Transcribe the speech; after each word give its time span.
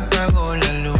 apagó 0.00 0.56
la 0.56 0.72
luz. 0.80 0.98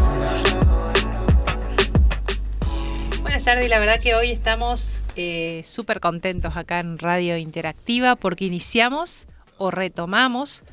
Buenas 3.22 3.44
tardes, 3.44 3.68
la 3.70 3.78
verdad 3.78 4.00
que 4.00 4.14
hoy 4.14 4.30
estamos 4.30 5.00
eh, 5.16 5.62
súper 5.64 6.00
contentos 6.00 6.56
acá 6.56 6.80
en 6.80 6.98
Radio 6.98 7.36
Interactiva 7.36 8.16
porque 8.16 8.44
iniciamos 8.44 9.26
o 9.56 9.70
retomamos 9.70 10.64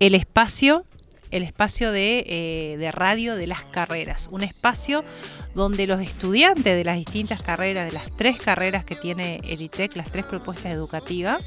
el 0.00 0.14
espacio 0.14 0.84
el 1.30 1.42
espacio 1.42 1.92
de, 1.92 2.24
eh, 2.26 2.76
de, 2.78 2.90
radio 2.90 3.36
de 3.36 3.46
las 3.46 3.62
carreras, 3.62 4.30
un 4.32 4.42
espacio 4.42 5.04
donde 5.54 5.86
los 5.86 6.00
estudiantes 6.00 6.74
de 6.74 6.84
las 6.84 6.96
distintas 6.96 7.42
carreras, 7.42 7.84
de 7.84 7.92
las 7.92 8.10
tres 8.16 8.40
carreras 8.40 8.84
que 8.84 8.96
tiene 8.96 9.40
el 9.44 9.60
ITEC, 9.60 9.94
las 9.96 10.10
tres 10.10 10.24
propuestas 10.24 10.72
educativas, 10.72 11.42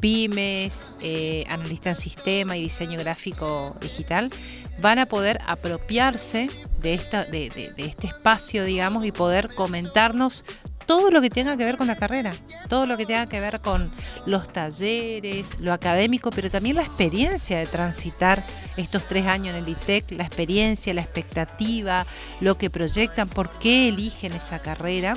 pymes, 0.00 0.96
eh, 1.02 1.44
analista 1.48 1.90
en 1.90 1.96
sistema 1.96 2.56
y 2.56 2.62
diseño 2.62 2.98
gráfico 2.98 3.76
digital, 3.80 4.30
van 4.80 4.98
a 4.98 5.06
poder 5.06 5.40
apropiarse 5.46 6.50
de, 6.80 6.94
esta, 6.94 7.24
de, 7.24 7.72
este 7.76 8.06
espacio, 8.06 8.64
digamos, 8.64 9.04
y 9.04 9.12
poder 9.12 9.54
comentarnos 9.54 10.44
todo 10.86 11.12
lo 11.12 11.20
que 11.20 11.30
tenga 11.30 11.56
que 11.56 11.64
ver 11.64 11.76
con 11.76 11.86
la 11.86 11.94
carrera, 11.94 12.34
todo 12.68 12.84
lo 12.84 12.96
que 12.96 13.06
tenga 13.06 13.26
que 13.26 13.38
ver 13.38 13.60
con 13.60 13.92
los 14.26 14.48
talleres, 14.48 15.60
lo 15.60 15.72
académico, 15.72 16.30
pero 16.30 16.50
también 16.50 16.74
la 16.74 16.82
experiencia 16.82 17.58
de 17.58 17.66
transitar 17.66 18.42
estos 18.76 19.04
tres 19.04 19.26
años 19.26 19.54
en 19.54 19.62
el 19.62 19.68
ITEC, 19.68 20.10
la 20.10 20.24
experiencia, 20.24 20.92
la 20.92 21.02
expectativa, 21.02 22.04
lo 22.40 22.58
que 22.58 22.70
proyectan, 22.70 23.28
por 23.28 23.50
qué 23.60 23.88
eligen 23.88 24.32
esa 24.32 24.58
carrera. 24.58 25.14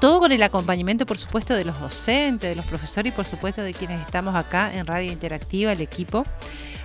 Todo 0.00 0.20
con 0.20 0.32
el 0.32 0.42
acompañamiento, 0.42 1.06
por 1.06 1.18
supuesto, 1.18 1.54
de 1.54 1.64
los 1.64 1.78
docentes, 1.78 2.48
de 2.48 2.56
los 2.56 2.66
profesores 2.66 3.12
y, 3.12 3.16
por 3.16 3.26
supuesto, 3.26 3.62
de 3.62 3.72
quienes 3.74 4.00
estamos 4.00 4.34
acá 4.34 4.74
en 4.74 4.86
Radio 4.86 5.12
Interactiva, 5.12 5.72
el 5.72 5.80
equipo. 5.80 6.24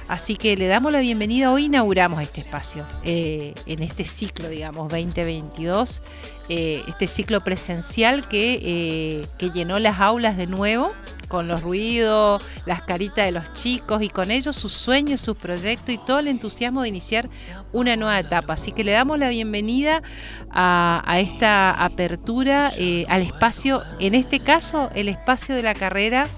Así 0.08 0.36
que 0.36 0.56
le 0.56 0.68
damos 0.68 0.92
la 0.92 1.00
bienvenida. 1.00 1.52
Hoy 1.52 1.66
inauguramos 1.66 2.22
este 2.22 2.42
espacio 2.42 2.86
eh, 3.04 3.56
en 3.66 3.82
este 3.82 4.06
ciclo, 4.06 4.50
digamos, 4.50 4.90
2022. 4.90 6.04
Eh, 6.48 6.84
este 6.88 7.08
ciclo 7.08 7.42
presencial 7.42 8.28
que, 8.28 8.60
eh, 8.62 9.28
que 9.40 9.50
llenó 9.50 9.80
las 9.80 10.00
aulas 10.00 10.38
de 10.38 10.46
nuevo 10.46 10.92
con 11.28 11.48
los 11.48 11.64
ruidos, 11.64 12.46
las 12.68 12.84
caritas 12.84 13.26
de 13.26 13.32
los 13.32 13.52
chicos 13.54 14.04
y 14.04 14.10
con 14.10 14.30
ellos 14.30 14.56
sus 14.56 14.74
sueños, 14.74 15.22
sus 15.22 15.38
proyectos 15.38 15.96
y 15.96 15.98
todo 15.98 16.20
el 16.20 16.28
entusiasmo 16.28 16.84
de 16.84 16.90
iniciar 16.90 17.28
una 17.74 17.96
nueva 17.96 18.20
etapa. 18.20 18.54
Así 18.54 18.72
que 18.74 18.84
le 18.84 18.92
damos 18.92 19.18
la 19.18 19.30
bienvenida 19.30 20.04
a, 20.52 21.02
a 21.08 21.20
esta 21.20 21.72
apertura 21.72 22.68
al 23.08 23.22
espacio, 23.24 23.82
en 24.00 24.14
este 24.14 24.40
caso 24.40 24.92
el 24.94 25.10
espacio 25.10 25.56
de 25.56 25.64
la 25.64 25.74
carrera 25.74 26.30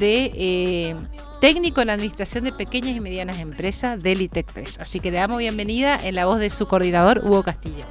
de 0.00 0.96
técnico 1.40 1.80
en 1.80 1.90
administración 1.90 2.44
de 2.44 2.52
pequeñas 2.52 2.96
y 2.96 3.00
medianas 3.00 3.38
empresas 3.38 4.02
del 4.02 4.22
ITEC 4.22 4.52
3. 4.52 4.78
Así 4.80 5.00
que 5.00 5.10
le 5.10 5.18
damos 5.18 5.38
bienvenida 5.38 5.98
en 6.02 6.14
la 6.14 6.26
voz 6.26 6.38
de 6.38 6.50
su 6.50 6.66
coordinador, 6.66 7.20
Hugo 7.24 7.42
Castillo. 7.42 7.84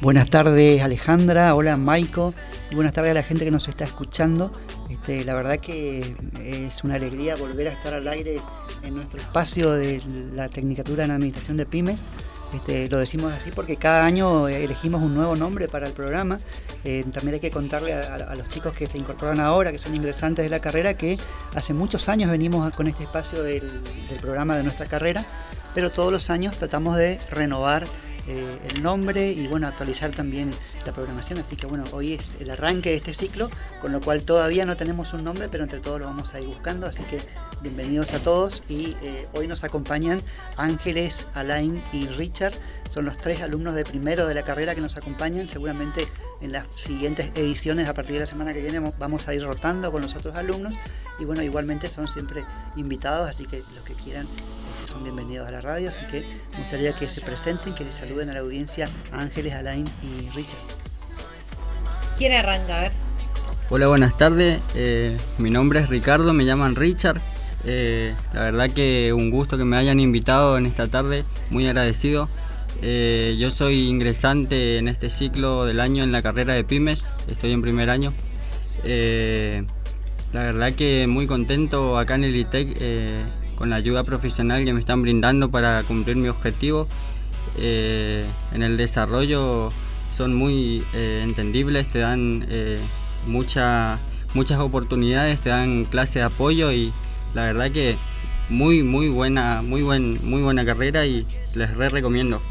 Buenas 0.00 0.28
tardes 0.28 0.82
Alejandra, 0.82 1.54
hola 1.54 1.76
Maiko 1.76 2.34
y 2.70 2.74
buenas 2.74 2.92
tardes 2.92 3.12
a 3.12 3.14
la 3.14 3.22
gente 3.22 3.44
que 3.44 3.50
nos 3.50 3.68
está 3.68 3.84
escuchando. 3.84 4.52
Este, 4.90 5.24
la 5.24 5.34
verdad 5.34 5.58
que 5.58 6.14
es 6.42 6.84
una 6.84 6.94
alegría 6.94 7.36
volver 7.36 7.68
a 7.68 7.72
estar 7.72 7.94
al 7.94 8.06
aire 8.08 8.40
en 8.82 8.94
nuestro 8.94 9.20
espacio 9.20 9.72
de 9.72 10.02
la 10.34 10.48
Tecnicatura 10.48 11.04
en 11.04 11.10
Administración 11.10 11.56
de 11.56 11.66
Pymes. 11.66 12.04
Este, 12.54 12.88
lo 12.88 12.98
decimos 12.98 13.32
así 13.32 13.50
porque 13.50 13.76
cada 13.76 14.04
año 14.04 14.46
elegimos 14.48 15.02
un 15.02 15.14
nuevo 15.14 15.34
nombre 15.34 15.66
para 15.68 15.86
el 15.86 15.92
programa. 15.92 16.38
Eh, 16.84 17.04
también 17.12 17.34
hay 17.34 17.40
que 17.40 17.50
contarle 17.50 17.92
a, 17.94 18.34
los 18.34 18.48
chicos 18.48 18.72
que 18.74 18.86
se 18.86 18.96
incorporan 18.96 19.40
ahora, 19.40 19.72
que 19.72 19.78
son 19.78 19.94
ingresantes 19.94 20.44
de 20.44 20.48
la 20.48 20.60
carrera, 20.60 20.94
que 20.94 21.18
hace 21.54 21.74
muchos 21.74 22.08
años 22.08 22.30
venimos 22.30 22.72
con 22.74 22.86
este 22.86 23.04
espacio 23.04 23.42
del 23.42 23.62
programa 24.20 24.56
de 24.56 24.62
nuestra 24.62 24.86
carrera, 24.86 25.24
pero 25.74 25.90
todos 25.90 26.12
los 26.12 26.30
años 26.30 26.56
tratamos 26.56 26.96
de 26.96 27.18
renovar 27.30 27.86
eh, 28.26 28.58
el 28.70 28.82
nombre 28.82 29.30
y 29.30 29.46
bueno, 29.48 29.66
actualizar 29.66 30.10
también 30.12 30.50
la 30.86 30.92
programación. 30.92 31.38
Así 31.38 31.56
que 31.56 31.66
bueno, 31.66 31.84
hoy 31.92 32.14
es 32.14 32.36
el 32.40 32.50
arranque 32.50 32.90
de 32.90 32.96
este 32.96 33.14
ciclo, 33.14 33.50
con 33.80 33.92
lo 33.92 34.00
cual 34.00 34.22
todavía 34.22 34.64
no 34.64 34.76
tenemos 34.76 35.12
un 35.12 35.24
nombre, 35.24 35.48
pero 35.50 35.64
entre 35.64 35.80
todos 35.80 36.00
lo 36.00 36.06
vamos 36.06 36.34
a 36.34 36.40
ir 36.40 36.46
buscando. 36.46 36.86
Así 36.86 37.02
que 37.04 37.18
bienvenidos 37.62 38.14
a 38.14 38.18
todos 38.20 38.62
y 38.68 38.96
eh, 39.02 39.28
hoy 39.34 39.46
nos 39.46 39.64
acompañan 39.64 40.20
Ángeles, 40.56 41.26
Alain 41.34 41.82
y 41.92 42.06
Richard. 42.06 42.54
Son 42.90 43.04
los 43.04 43.16
tres 43.16 43.42
alumnos 43.42 43.74
de 43.74 43.84
primero 43.84 44.26
de 44.26 44.34
la 44.34 44.42
carrera 44.42 44.74
que 44.74 44.80
nos 44.80 44.96
acompañan. 44.96 45.48
Seguramente 45.48 46.06
en 46.40 46.52
las 46.52 46.72
siguientes 46.74 47.32
ediciones, 47.34 47.88
a 47.88 47.94
partir 47.94 48.14
de 48.14 48.20
la 48.20 48.26
semana 48.26 48.52
que 48.52 48.62
viene, 48.62 48.80
vamos 48.98 49.28
a 49.28 49.34
ir 49.34 49.42
rotando 49.42 49.90
con 49.92 50.02
los 50.02 50.14
otros 50.14 50.34
alumnos. 50.36 50.74
Y 51.18 51.24
bueno, 51.24 51.42
igualmente 51.42 51.88
son 51.88 52.08
siempre 52.08 52.44
invitados, 52.76 53.28
así 53.28 53.46
que 53.46 53.62
los 53.74 53.84
que 53.84 53.94
quieran 53.94 54.26
son 54.94 55.02
bienvenidos 55.02 55.48
a 55.48 55.50
la 55.50 55.60
radio, 55.60 55.90
así 55.90 56.06
que 56.06 56.20
me 56.52 56.58
gustaría 56.58 56.92
que 56.92 57.08
se 57.08 57.20
presenten, 57.20 57.74
que 57.74 57.84
les 57.84 57.94
saluden 57.94 58.30
a 58.30 58.34
la 58.34 58.40
audiencia 58.40 58.88
Ángeles, 59.10 59.52
Alain 59.52 59.84
y 60.02 60.30
Richard. 60.30 60.60
¿Quién 62.16 62.32
arranca? 62.32 62.78
A 62.78 62.80
ver. 62.82 62.92
Hola, 63.70 63.88
buenas 63.88 64.16
tardes. 64.16 64.60
Eh, 64.76 65.16
mi 65.38 65.50
nombre 65.50 65.80
es 65.80 65.88
Ricardo, 65.88 66.32
me 66.32 66.44
llaman 66.44 66.76
Richard. 66.76 67.20
Eh, 67.64 68.14
la 68.32 68.42
verdad 68.42 68.70
que 68.70 69.12
un 69.12 69.30
gusto 69.30 69.58
que 69.58 69.64
me 69.64 69.76
hayan 69.76 69.98
invitado 69.98 70.56
en 70.58 70.66
esta 70.66 70.86
tarde, 70.86 71.24
muy 71.50 71.66
agradecido. 71.66 72.28
Eh, 72.80 73.36
yo 73.36 73.50
soy 73.50 73.88
ingresante 73.88 74.78
en 74.78 74.86
este 74.86 75.10
ciclo 75.10 75.64
del 75.64 75.80
año 75.80 76.04
en 76.04 76.12
la 76.12 76.22
carrera 76.22 76.54
de 76.54 76.62
pymes, 76.62 77.12
estoy 77.26 77.50
en 77.52 77.62
primer 77.62 77.90
año. 77.90 78.12
la 78.84 80.42
verdad 80.42 80.72
que 80.74 81.06
muy 81.08 81.26
contento 81.26 81.98
acá 81.98 82.14
en 82.14 82.24
el 82.24 82.36
ITEC 82.36 82.76
con 83.56 83.70
la 83.70 83.76
ayuda 83.76 84.04
profesional 84.04 84.64
que 84.64 84.72
me 84.72 84.80
están 84.80 85.02
brindando 85.02 85.50
para 85.50 85.82
cumplir 85.84 86.16
mi 86.16 86.28
objetivo. 86.28 86.88
Eh, 87.56 88.28
en 88.52 88.62
el 88.62 88.76
desarrollo 88.76 89.72
son 90.10 90.34
muy 90.34 90.84
eh, 90.92 91.20
entendibles, 91.22 91.88
te 91.88 92.00
dan 92.00 92.46
eh, 92.48 92.80
muchas 93.26 94.00
oportunidades, 94.58 95.40
te 95.40 95.50
dan 95.50 95.84
clases 95.84 96.14
de 96.14 96.22
apoyo 96.22 96.72
y 96.72 96.92
la 97.34 97.42
verdad 97.42 97.70
que 97.70 97.96
muy 98.48 98.82
muy 98.82 99.08
buena, 99.08 99.62
muy 99.62 99.82
buen, 99.82 100.24
muy 100.28 100.42
buena 100.42 100.64
carrera 100.64 101.06
y 101.06 101.26
les 101.54 101.74
re 101.76 101.88
recomiendo. 101.88 102.42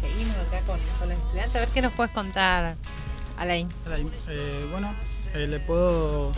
Seguimos 0.00 0.36
acá 0.36 0.60
con, 0.66 0.78
los 1.08 1.18
estudiantes, 1.18 1.56
a 1.56 1.60
ver 1.60 1.68
qué 1.68 1.82
nos 1.82 1.92
puedes 1.92 2.12
contar, 2.12 2.76
Alain. 3.38 3.68
Alain 3.86 4.10
bueno, 4.70 4.92
le 5.34 5.60
puedo 5.60 6.32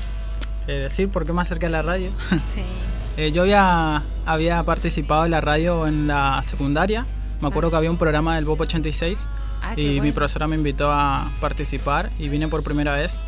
decir 0.67 1.09
por 1.09 1.25
qué 1.27 1.33
me 1.33 1.43
acerqué 1.43 1.67
a 1.67 1.71
la 1.71 1.83
radio. 1.83 2.11
Sí. 2.55 2.63
Eh, 3.17 3.31
yo 3.31 3.43
había, 3.43 4.03
había 4.27 4.63
participado 4.65 5.25
en 5.25 5.31
la 5.31 5.41
radio 5.41 5.87
en 5.87 6.07
la 6.09 6.43
secundaria. 6.45 7.07
Me 7.41 7.49
acuerdo 7.49 7.71
que 7.71 7.77
había 7.77 7.91
un 7.91 7.99
programa 7.99 8.37
del 8.37 8.45
BOP 8.45 8.63
86 8.63 9.29
ah, 9.63 9.75
y 9.77 10.01
mi 10.01 10.13
profesora 10.13 10.49
me 10.49 10.57
invitó 10.57 10.91
a 10.91 11.31
participar 11.41 12.11
y 12.19 12.29
vine 12.29 12.49
por 12.49 12.63
primera 12.65 12.95
vez. 12.95 13.21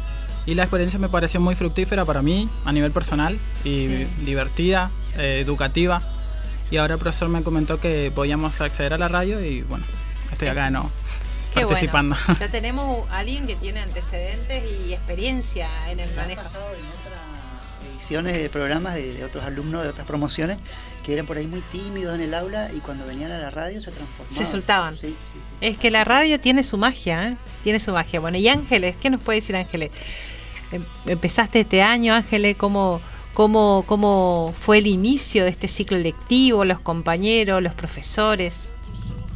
Y 0.44 0.54
la 0.54 0.62
experiencia 0.62 0.98
me 0.98 1.08
pareció 1.08 1.40
muy 1.40 1.54
fructífera 1.54 2.04
para 2.04 2.22
mí 2.22 2.48
a 2.64 2.72
nivel 2.72 2.92
personal 2.92 3.38
y 3.64 3.86
divertida, 4.24 4.90
eh, 5.16 5.40
educativa. 5.40 6.02
Y 6.70 6.78
ahora 6.78 6.94
el 6.94 7.00
profesor 7.00 7.28
me 7.28 7.42
comentó 7.42 7.78
que 7.78 8.10
podíamos 8.14 8.60
acceder 8.60 8.92
a 8.94 8.98
la 8.98 9.08
radio 9.08 9.44
y 9.44 9.62
bueno, 9.62 9.84
estoy 10.32 10.48
acá 10.48 10.64
de 10.64 10.70
nuevo. 10.72 10.90
participando. 11.54 12.16
Ya 12.40 12.48
tenemos 12.48 13.08
a 13.10 13.18
alguien 13.18 13.46
que 13.46 13.56
tiene 13.56 13.80
antecedentes 13.80 14.64
y 14.68 14.92
experiencia 14.92 15.68
en 15.90 16.00
el 16.00 16.14
manejo 16.14 16.42
de 18.08 18.48
programas 18.50 18.94
de, 18.94 19.24
otros 19.24 19.44
alumnos 19.44 19.82
de 19.82 19.88
otras 19.88 20.06
promociones 20.06 20.58
que 21.04 21.12
eran 21.12 21.26
por 21.26 21.36
ahí 21.38 21.46
muy 21.46 21.60
tímidos 21.60 22.14
en 22.14 22.20
el 22.20 22.34
aula 22.34 22.70
y 22.72 22.78
cuando 22.78 23.06
venían 23.06 23.30
a 23.32 23.38
la 23.38 23.50
radio 23.50 23.80
se 23.80 23.90
transformaban. 23.90 24.32
Se 24.32 24.44
soltaban. 24.44 24.96
Es 25.60 25.78
que 25.78 25.90
la 25.90 26.04
radio 26.04 26.38
tiene 26.38 26.62
su 26.62 26.78
magia, 26.78 27.28
¿eh? 27.28 27.36
tiene 27.62 27.80
su 27.80 27.92
magia. 27.92 28.20
Bueno, 28.20 28.38
y 28.38 28.48
Ángeles, 28.48 28.96
¿qué 28.96 29.10
nos 29.10 29.20
puede 29.20 29.38
decir 29.38 29.56
Ángeles? 29.56 29.90
Em, 30.72 30.84
empezaste 31.06 31.60
este 31.60 31.82
año, 31.82 32.14
Ángeles, 32.14 32.56
¿cómo, 32.56 33.00
cómo, 33.34 33.84
cómo 33.86 34.54
fue 34.58 34.78
el 34.78 34.86
inicio 34.86 35.44
de 35.44 35.50
este 35.50 35.68
ciclo 35.68 35.98
lectivo, 35.98 36.64
los 36.64 36.80
compañeros, 36.80 37.62
los 37.62 37.74
profesores? 37.74 38.72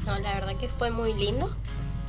No, 0.06 0.18
la 0.18 0.34
verdad 0.34 0.56
que 0.56 0.68
fue 0.68 0.90
muy 0.90 1.12
lindo. 1.14 1.54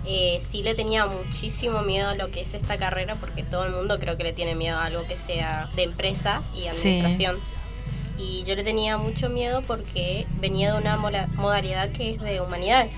Eh, 0.06 0.42
sí 0.42 0.63
le 0.63 0.74
tenía 0.74 1.06
muchísimo 1.06 1.81
miedo 1.81 2.09
a 2.09 2.15
lo 2.15 2.31
que 2.31 2.42
es 2.42 2.53
esta 2.53 2.77
carrera, 2.77 3.15
porque 3.15 3.44
todo 3.44 3.65
el 3.65 3.71
mundo 3.71 4.00
creo 4.00 4.18
que 4.18 4.24
le 4.24 4.33
tiene 4.33 4.56
miedo 4.56 4.77
a 4.77 4.86
algo 4.86 5.06
que 5.07 5.15
sea 5.15 5.69
de 5.75 5.83
empresas 5.83 6.44
y 6.56 6.68
administración. 6.68 7.38
Y 8.18 8.44
yo 8.44 8.56
le 8.56 8.63
tenía 8.63 8.98
mucho 8.98 9.30
miedo 9.30 9.62
porque 9.65 10.25
venía 10.39 10.74
de 10.74 10.80
una 10.80 10.98
modalidad 10.98 11.89
que 11.92 12.12
es 12.12 12.21
de 12.21 12.42
humanidades. 12.42 12.98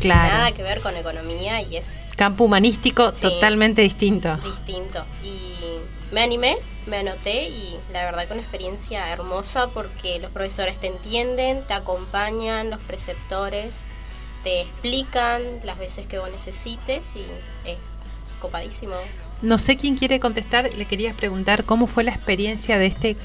Claro. 0.00 0.34
Nada 0.34 0.52
que 0.52 0.62
ver 0.62 0.80
con 0.80 0.96
economía 0.96 1.60
y 1.62 1.76
es... 1.76 1.98
Campo 2.16 2.44
humanístico 2.44 3.12
totalmente 3.12 3.82
distinto. 3.82 4.36
Distinto. 4.38 5.04
Y 5.22 5.56
me 6.12 6.22
animé, 6.22 6.56
me 6.86 6.98
anoté 6.98 7.48
y 7.48 7.76
la 7.92 8.04
verdad 8.04 8.26
que 8.26 8.32
una 8.32 8.42
experiencia 8.42 9.10
hermosa 9.12 9.68
porque 9.68 10.18
los 10.18 10.30
profesores 10.30 10.78
te 10.78 10.88
entienden, 10.88 11.62
te 11.66 11.74
acompañan, 11.74 12.70
los 12.70 12.80
preceptores 12.80 13.84
te 14.42 14.62
explican 14.62 15.42
las 15.64 15.78
veces 15.78 16.06
que 16.06 16.18
vos 16.18 16.30
necesites 16.30 17.04
y 17.16 17.20
es 17.68 17.76
copadísimo. 18.40 18.94
No 19.42 19.58
sé 19.58 19.76
quién 19.76 19.96
quiere 19.96 20.20
contestar, 20.20 20.72
le 20.74 20.84
quería 20.86 21.12
preguntar 21.14 21.64
cómo 21.64 21.86
fue 21.86 22.04
la 22.04 22.12
experiencia 22.12 22.78
de 22.78 22.86
este 22.86 23.16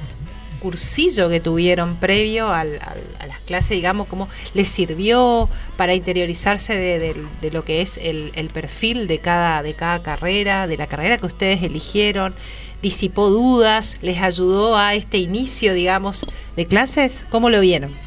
cursillo 0.65 1.29
que 1.29 1.39
tuvieron 1.39 1.97
previo 1.97 2.51
a 2.51 2.63
las 2.63 3.39
clases, 3.45 3.71
digamos, 3.71 4.07
cómo 4.07 4.27
les 4.53 4.67
sirvió 4.67 5.47
para 5.77 5.94
interiorizarse 5.94 6.75
de, 6.75 7.51
lo 7.51 7.63
que 7.63 7.81
es 7.81 8.00
el, 8.01 8.50
perfil 8.53 9.07
de 9.07 9.19
cada, 9.19 9.62
de 9.62 9.73
cada 9.73 10.01
carrera, 10.01 10.67
de 10.67 10.77
la 10.77 10.88
carrera 10.88 11.17
que 11.17 11.27
ustedes 11.27 11.62
eligieron, 11.62 12.33
disipó 12.81 13.29
dudas, 13.29 13.97
les 14.01 14.21
ayudó 14.21 14.75
a 14.75 14.95
este 14.95 15.17
inicio, 15.17 15.73
digamos, 15.73 16.25
de 16.56 16.65
clases. 16.65 17.25
¿Cómo 17.29 17.50
lo 17.50 17.59
vieron? 17.59 18.05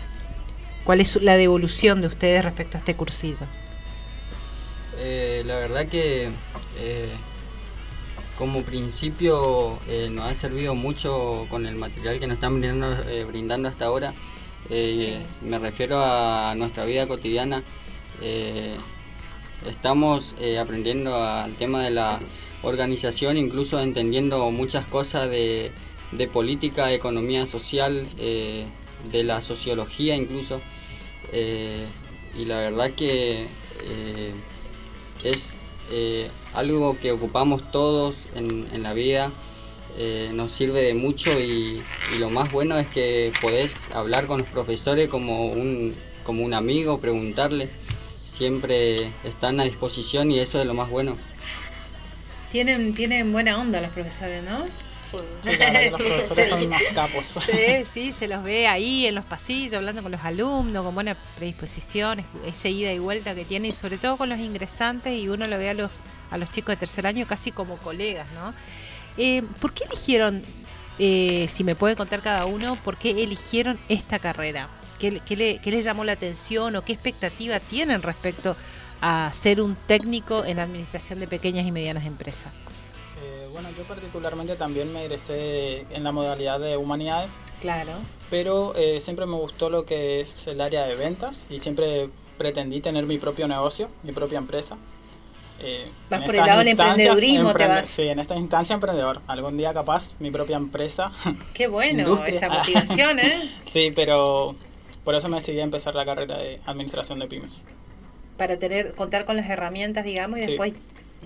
¿Cuál 0.88 1.02
es 1.02 1.20
la 1.20 1.36
devolución 1.36 2.00
de 2.00 2.06
ustedes 2.06 2.42
respecto 2.42 2.78
a 2.78 2.80
este 2.80 2.96
cursillo? 2.96 3.44
Eh, 4.96 5.42
la 5.44 5.56
verdad 5.56 5.86
que 5.86 6.30
eh, 6.78 7.10
como 8.38 8.62
principio 8.62 9.80
eh, 9.86 10.08
nos 10.10 10.24
ha 10.30 10.32
servido 10.32 10.74
mucho 10.74 11.46
con 11.50 11.66
el 11.66 11.76
material 11.76 12.18
que 12.18 12.26
nos 12.26 12.36
están 12.36 12.58
brindando, 12.58 13.68
hasta 13.68 13.84
ahora. 13.84 14.14
Me 14.70 15.58
refiero 15.58 16.02
a 16.02 16.54
nuestra 16.56 16.86
vida 16.86 17.06
cotidiana. 17.06 17.62
estamos 19.68 20.36
aprendiendo 20.58 21.22
al 21.22 21.52
tema 21.56 21.82
de 21.82 21.90
la 21.90 22.18
organización, 22.62 23.36
incluso 23.36 23.78
entendiendo 23.78 24.50
muchas 24.50 24.86
cosas 24.86 25.28
de, 25.28 25.70
de 26.12 26.28
política, 26.28 26.90
economía 26.94 27.44
social, 27.44 28.08
de 28.16 29.22
la 29.22 29.42
sociología 29.42 30.16
incluso. 30.16 30.62
Y 31.32 32.44
la 32.44 32.58
verdad 32.58 32.90
que 32.92 33.46
es 35.24 35.60
eh, 35.90 36.28
algo 36.52 36.98
que 36.98 37.12
ocupamos 37.12 37.70
todos 37.72 38.26
en, 38.34 38.82
la 38.82 38.92
vida, 38.92 39.32
eh, 39.96 40.30
nos 40.34 40.52
sirve 40.52 40.82
de 40.82 40.94
mucho 40.94 41.38
y, 41.40 41.82
lo 42.18 42.30
más 42.30 42.52
bueno 42.52 42.78
es 42.78 42.86
que 42.88 43.32
podés 43.40 43.90
hablar 43.92 44.26
con 44.26 44.38
los 44.38 44.48
profesores 44.48 45.08
como 45.08 45.46
un, 45.46 45.94
como 46.24 46.44
un 46.44 46.52
amigo, 46.52 47.00
preguntarle, 47.00 47.68
siempre 48.22 49.12
están 49.24 49.60
a 49.60 49.64
disposición 49.64 50.30
y 50.30 50.40
eso 50.40 50.60
es 50.60 50.66
lo 50.66 50.74
más 50.74 50.90
bueno. 50.90 51.16
Tienen, 52.52 52.94
tienen 52.94 53.32
buena 53.32 53.58
onda 53.58 53.80
los 53.80 53.90
profesores, 53.90 54.42
¿no? 54.44 54.66
Sí, 57.40 57.84
Sí, 57.84 58.12
se 58.12 58.28
los 58.28 58.42
ve 58.42 58.66
ahí 58.66 59.06
en 59.06 59.14
los 59.14 59.24
pasillos, 59.24 59.74
hablando 59.74 60.02
con 60.02 60.12
los 60.12 60.22
alumnos, 60.22 60.84
con 60.84 60.94
buena 60.94 61.16
predisposición, 61.36 62.24
esa 62.44 62.68
ida 62.68 62.92
y 62.92 62.98
vuelta 62.98 63.34
que 63.34 63.44
tiene, 63.44 63.68
y 63.68 63.72
sobre 63.72 63.98
todo 63.98 64.16
con 64.16 64.28
los 64.28 64.38
ingresantes, 64.38 65.12
y 65.12 65.28
uno 65.28 65.46
lo 65.46 65.58
ve 65.58 65.70
a 65.70 65.74
los, 65.74 66.00
a 66.30 66.38
los 66.38 66.50
chicos 66.50 66.72
de 66.72 66.76
tercer 66.76 67.06
año 67.06 67.26
casi 67.26 67.52
como 67.52 67.76
colegas, 67.78 68.26
¿no? 68.34 68.54
Eh, 69.16 69.42
¿Por 69.60 69.72
qué 69.72 69.84
eligieron, 69.84 70.42
eh, 70.98 71.46
si 71.48 71.64
me 71.64 71.74
puede 71.74 71.96
contar 71.96 72.20
cada 72.22 72.46
uno, 72.46 72.76
por 72.84 72.96
qué 72.96 73.10
eligieron 73.22 73.78
esta 73.88 74.18
carrera? 74.18 74.68
¿Qué, 74.98 75.10
le, 75.12 75.58
¿Qué 75.58 75.70
les 75.70 75.84
llamó 75.84 76.04
la 76.04 76.12
atención 76.12 76.74
o 76.74 76.82
qué 76.82 76.92
expectativa 76.92 77.60
tienen 77.60 78.02
respecto 78.02 78.56
a 79.00 79.30
ser 79.32 79.60
un 79.60 79.76
técnico 79.76 80.44
en 80.44 80.58
administración 80.58 81.20
de 81.20 81.28
pequeñas 81.28 81.66
y 81.66 81.72
medianas 81.72 82.04
empresas? 82.04 82.52
Bueno, 83.60 83.76
yo 83.76 83.82
particularmente 83.82 84.54
también 84.54 84.92
me 84.92 85.04
egresé 85.04 85.84
en 85.90 86.04
la 86.04 86.12
modalidad 86.12 86.60
de 86.60 86.76
humanidades. 86.76 87.32
Claro. 87.60 87.94
Pero 88.30 88.72
eh, 88.76 89.00
siempre 89.00 89.26
me 89.26 89.34
gustó 89.34 89.68
lo 89.68 89.84
que 89.84 90.20
es 90.20 90.46
el 90.46 90.60
área 90.60 90.86
de 90.86 90.94
ventas 90.94 91.44
y 91.50 91.58
siempre 91.58 92.08
pretendí 92.36 92.80
tener 92.80 93.04
mi 93.04 93.18
propio 93.18 93.48
negocio, 93.48 93.88
mi 94.04 94.12
propia 94.12 94.38
empresa. 94.38 94.76
Eh, 95.60 95.88
vas 96.08 96.22
por 96.22 96.36
el 96.36 96.46
lado 96.46 96.60
del 96.60 96.68
emprendedurismo, 96.68 97.52
te 97.52 97.66
vas. 97.66 97.86
Sí, 97.86 98.02
en 98.02 98.20
esta 98.20 98.36
instancia 98.36 98.74
emprendedor. 98.74 99.22
Algún 99.26 99.56
día 99.56 99.74
capaz 99.74 100.12
mi 100.20 100.30
propia 100.30 100.56
empresa. 100.56 101.10
Qué 101.52 101.66
bueno, 101.66 102.16
esa 102.28 102.48
motivación, 102.48 103.18
¿eh? 103.18 103.50
sí, 103.72 103.90
pero 103.92 104.54
por 105.02 105.16
eso 105.16 105.28
me 105.28 105.38
decidí 105.38 105.58
a 105.58 105.64
empezar 105.64 105.96
la 105.96 106.04
carrera 106.04 106.38
de 106.38 106.60
administración 106.64 107.18
de 107.18 107.26
pymes. 107.26 107.56
Para 108.36 108.56
tener, 108.56 108.92
contar 108.92 109.24
con 109.24 109.36
las 109.36 109.50
herramientas, 109.50 110.04
digamos, 110.04 110.38
y 110.38 110.42
después 110.42 110.74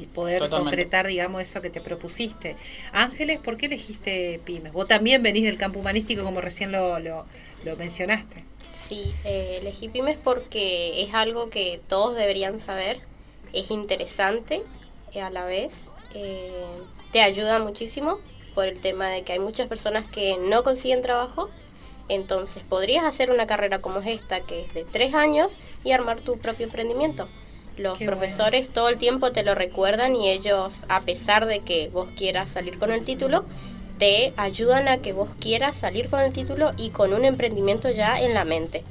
y 0.00 0.06
poder 0.06 0.48
concretar, 0.48 1.06
digamos, 1.06 1.42
eso 1.42 1.60
que 1.60 1.70
te 1.70 1.80
propusiste. 1.80 2.56
Ángeles, 2.92 3.38
¿por 3.40 3.56
qué 3.56 3.66
elegiste 3.66 4.40
pymes? 4.44 4.72
Vos 4.72 4.88
también 4.88 5.22
venís 5.22 5.44
del 5.44 5.58
campo 5.58 5.80
humanístico, 5.80 6.24
como 6.24 6.40
recién 6.40 6.72
lo, 6.72 6.98
lo, 6.98 7.26
mencionaste. 7.76 8.44
Sí, 8.72 9.12
eh, 9.24 9.58
elegí 9.60 9.88
pymes 9.88 10.16
porque 10.22 11.02
es 11.02 11.14
algo 11.14 11.50
que 11.50 11.80
todos 11.88 12.16
deberían 12.16 12.60
saber, 12.60 13.00
es 13.52 13.70
interesante 13.70 14.62
a 15.20 15.30
la 15.30 15.44
vez, 15.44 15.88
eh, 16.14 16.64
te 17.12 17.20
ayuda 17.20 17.58
muchísimo 17.58 18.18
por 18.54 18.66
el 18.66 18.80
tema 18.80 19.08
de 19.08 19.22
que 19.22 19.32
hay 19.32 19.38
muchas 19.38 19.68
personas 19.68 20.08
que 20.08 20.36
no 20.38 20.62
consiguen 20.62 21.02
trabajo, 21.02 21.50
entonces 22.08 22.62
podrías 22.68 23.04
hacer 23.04 23.30
una 23.30 23.46
carrera 23.46 23.80
como 23.80 24.00
esta, 24.00 24.40
que 24.40 24.62
es 24.62 24.74
de 24.74 24.84
tres 24.84 25.14
años, 25.14 25.58
y 25.84 25.92
armar 25.92 26.20
tu 26.20 26.38
propio 26.38 26.66
emprendimiento. 26.66 27.28
Los 27.82 27.98
profesores 27.98 28.68
todo 28.68 28.88
el 28.88 28.96
tiempo 28.96 29.32
te 29.32 29.42
lo 29.42 29.56
recuerdan 29.56 30.14
y 30.14 30.30
ellos, 30.30 30.84
a 30.88 31.00
pesar 31.00 31.46
de 31.46 31.60
que 31.60 31.88
vos 31.92 32.08
quieras 32.16 32.52
salir 32.52 32.78
con 32.78 32.92
el 32.92 33.04
título, 33.04 33.44
te 33.98 34.32
ayudan 34.36 34.86
a 34.86 34.98
que 34.98 35.12
vos 35.12 35.28
quieras 35.40 35.78
salir 35.78 36.08
con 36.08 36.20
el 36.20 36.32
título 36.32 36.74
y 36.76 36.90
con 36.90 37.12
un 37.12 37.24
emprendimiento 37.24 37.90
ya 37.90 38.20
en 38.20 38.34
la 38.34 38.44
mente. 38.44 38.84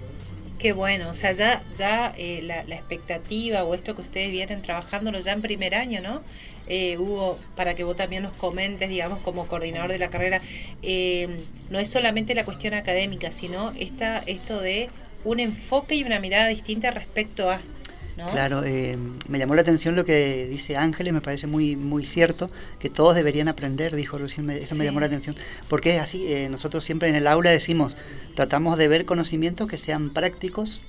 Qué 0.60 0.74
bueno, 0.74 1.10
o 1.10 1.14
sea, 1.14 1.32
ya, 1.32 1.64
ya 1.78 2.14
eh, 2.18 2.42
la, 2.44 2.76
expectativa 2.76 3.64
o 3.64 3.74
esto 3.76 3.96
que 3.96 4.02
ustedes 4.02 4.30
vienen 4.30 4.62
trabajándolo 4.62 5.20
ya 5.20 5.32
en 5.32 5.42
primer 5.42 5.74
año, 5.74 6.02
¿no? 6.02 6.22
Eh, 6.68 6.98
Hugo, 6.98 7.40
para 7.56 7.74
que 7.76 7.86
vos 7.86 7.96
también 7.96 8.24
nos 8.24 8.34
comentes, 8.34 8.90
digamos, 8.90 9.20
como 9.20 9.48
coordinador 9.48 9.90
de 9.90 10.00
la 10.00 10.10
carrera, 10.10 10.42
eh, 10.84 11.30
no 11.70 11.80
es 11.80 11.90
solamente 11.90 12.36
la 12.36 12.44
cuestión 12.44 12.74
académica, 12.74 13.32
sino 13.32 13.72
esta, 13.80 14.20
esto 14.26 14.60
de 14.60 14.90
un 15.24 15.40
enfoque 15.40 15.96
y 15.96 16.04
una 16.04 16.20
mirada 16.20 16.48
distinta 16.48 16.92
respecto 16.92 17.50
a 17.50 17.62
Claro, 18.30 18.64
eh, 18.64 18.98
me 19.28 19.40
llamó 19.40 19.56
la 19.56 19.62
atención 19.62 19.96
lo 19.96 20.06
que 20.06 20.48
dice 20.50 20.76
Ángeles, 20.78 21.14
me 21.14 21.22
parece 21.22 21.48
muy 21.48 21.76
muy 21.76 22.06
cierto, 22.06 22.48
que 22.80 22.90
todos 22.90 23.16
deberían 23.16 23.48
aprender, 23.48 23.96
dijo 23.96 24.18
recién, 24.18 24.50
eso 24.50 24.76
me 24.76 24.86
llamó 24.86 25.00
la 25.00 25.08
atención, 25.08 25.36
porque 25.68 25.96
es 25.96 26.02
así, 26.02 26.32
eh, 26.32 26.50
nosotros 26.50 26.84
siempre 26.84 27.10
en 27.10 27.16
el 27.16 27.28
aula 27.28 27.50
decimos, 27.50 27.98
tratamos 28.36 28.78
de 28.78 28.88
ver 28.88 29.06
conocimientos 29.06 29.68
que 29.68 29.78
sean 29.78 30.10
prácticos, 30.12 30.82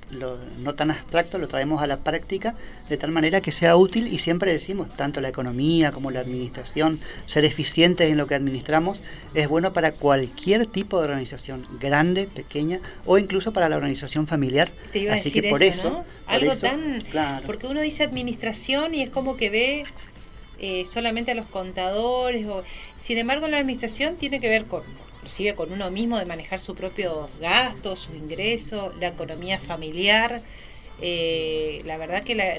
no 0.63 0.75
tan 0.75 0.91
abstractos, 0.91 1.41
lo 1.41 1.49
traemos 1.49 1.83
a 1.83 1.87
la 1.87 1.99
práctica, 1.99 2.55
de 2.89 2.97
tal 2.97 3.11
manera 3.11 3.41
que 3.41 3.53
sea 3.53 3.77
útil 3.77 4.07
y 4.07 4.19
siempre 4.19 4.53
decimos, 4.53 4.89
tanto 4.97 5.21
la 5.21 5.29
economía 5.29 5.93
como 5.93 6.11
la 6.11 6.21
administración, 6.21 7.01
ser 7.27 7.45
eficientes 7.45 8.11
en 8.11 8.17
lo 8.17 8.27
que 8.27 8.35
administramos, 8.35 9.01
es 9.35 9.49
bueno 9.49 9.73
para 9.73 9.93
cualquier 9.93 10.67
tipo 10.67 10.99
de 10.99 11.05
organización, 11.05 11.67
grande, 11.81 12.25
pequeña 12.27 12.81
o 13.07 13.19
incluso 13.19 13.53
para 13.53 13.69
la 13.69 13.77
organización 13.77 14.27
familiar. 14.27 14.71
Te 14.93 15.01
iba 15.01 15.15
Así 15.15 15.31
que 15.33 15.49
por 15.49 15.63
eso, 15.63 16.05
Algo 16.27 16.57
tan 16.57 16.99
porque 17.47 17.67
uno 17.67 17.81
dice 17.81 18.03
administración 18.03 18.95
y 18.95 19.03
es 19.03 19.11
como 19.11 19.37
que 19.37 19.51
ve 19.51 19.85
eh, 20.59 20.85
solamente 20.85 21.33
a 21.33 21.35
los 21.35 21.49
contadores. 21.49 22.47
O, 22.47 22.63
sin 22.97 23.19
embargo, 23.19 23.49
la 23.49 23.59
administración 23.59 24.17
tiene 24.17 24.41
que 24.41 24.49
ver 24.49 24.67
con, 24.67 24.83
recibe 25.23 25.55
con 25.55 25.73
uno 25.73 25.91
mismo 25.91 26.19
de 26.19 26.27
manejar 26.27 26.61
su 26.61 26.75
propio 26.75 27.29
gasto, 27.41 27.97
su 27.97 28.15
ingreso, 28.15 28.93
la 29.01 29.09
economía 29.09 29.59
familiar. 29.59 30.43
Eh, 31.05 31.83
la 31.85 31.97
verdad 31.97 32.23
que 32.23 32.37
la, 32.37 32.53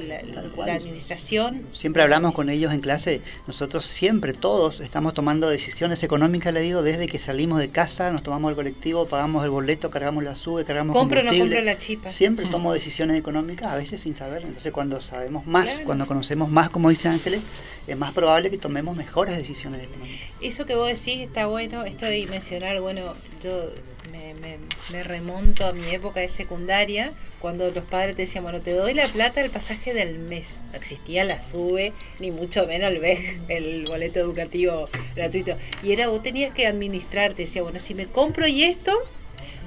administración... 0.73 1.65
Siempre 1.71 2.03
hablamos 2.03 2.33
con 2.33 2.50
ellos 2.50 2.73
en 2.73 2.81
clase, 2.81 3.21
nosotros 3.47 3.85
siempre, 3.85 4.33
todos, 4.33 4.81
estamos 4.81 5.13
tomando 5.13 5.50
decisiones 5.50 6.03
económicas, 6.03 6.53
le 6.53 6.59
digo, 6.59 6.81
desde 6.81 7.07
que 7.07 7.19
salimos 7.19 7.59
de 7.59 7.69
casa, 7.69 8.12
nos 8.12 8.21
tomamos 8.21 8.50
el 8.50 8.55
colectivo, 8.57 9.05
pagamos 9.05 9.45
el 9.45 9.50
boleto, 9.50 9.89
cargamos 9.89 10.25
la 10.25 10.35
sube, 10.35 10.65
cargamos 10.65 10.93
compro 10.93 11.21
o 11.21 11.23
no 11.23 11.31
compro 11.31 11.62
la 11.62 11.77
chipa. 11.77 12.09
Siempre 12.09 12.45
tomo 12.51 12.73
decisiones 12.73 13.17
económicas, 13.17 13.71
a 13.71 13.77
veces 13.77 14.01
sin 14.01 14.13
saber. 14.13 14.41
Entonces 14.41 14.73
cuando 14.73 15.00
sabemos 15.00 15.47
más, 15.47 15.79
cuando 15.85 16.05
conocemos 16.05 16.50
más, 16.50 16.69
como 16.69 16.89
dice 16.89 17.07
Ángeles, 17.07 17.41
es 17.88 17.97
más 17.97 18.12
probable 18.12 18.51
que 18.51 18.57
tomemos 18.57 18.97
mejores 18.97 19.38
decisiones 19.38 19.83
económicas. 19.83 20.27
Eso 20.41 20.65
que 20.65 20.75
vos 20.75 20.89
decís 20.89 21.21
está 21.21 21.45
bueno, 21.45 21.85
esto 21.85 22.05
de 22.07 22.12
dimensionar, 22.12 22.81
bueno, 22.81 23.13
yo 23.41 23.69
me, 24.13 24.58
me, 24.91 25.03
remonto 25.03 25.65
a 25.65 25.74
mi 25.74 25.89
época 25.93 26.20
de 26.20 26.29
secundaria, 26.29 27.12
cuando 27.39 27.70
los 27.72 27.84
padres 27.84 28.15
te 28.15 28.24
decían, 28.24 28.43
bueno, 28.43 28.60
te 28.60 28.72
doy 28.72 28.93
la 28.93 29.08
plata 29.08 29.41
del 29.41 29.50
pasaje 29.50 29.93
del 29.93 30.20
mes. 30.20 30.60
No 30.72 30.77
existía 30.77 31.24
la 31.24 31.39
SUBE, 31.39 31.93
ni 32.20 32.32
mucho 32.32 32.67
menos 32.67 32.91
el 32.91 33.00
BEG, 33.00 33.41
el 33.50 33.86
boleto 33.86 34.20
educativo 34.20 34.88
gratuito. 35.15 35.58
Y 35.82 35.91
era, 35.91 36.08
vos 36.08 36.22
tenías 36.22 36.53
que 36.53 36.67
administrar, 36.67 37.34
te 37.34 37.43
decía, 37.43 37.63
bueno, 37.63 37.79
si 37.79 37.96
me 37.96 38.05
compro 38.05 38.48
y 38.48 38.63
esto, 38.63 38.91